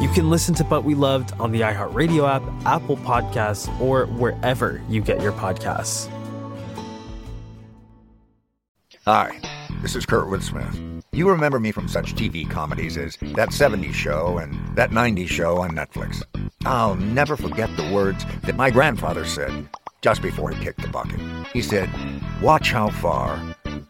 [0.00, 4.80] You can listen to But We Loved on the iHeartRadio app, Apple Podcasts, or wherever
[4.88, 6.08] you get your podcasts.
[9.04, 9.38] Hi,
[9.82, 11.04] this is Kurtwood Smith.
[11.12, 15.58] You remember me from such TV comedies as That 70s Show and That 90s Show
[15.58, 16.22] on Netflix.
[16.64, 19.68] I'll never forget the words that my grandfather said
[20.00, 21.20] just before he kicked the bucket.
[21.52, 21.90] He said,
[22.40, 23.38] Watch how far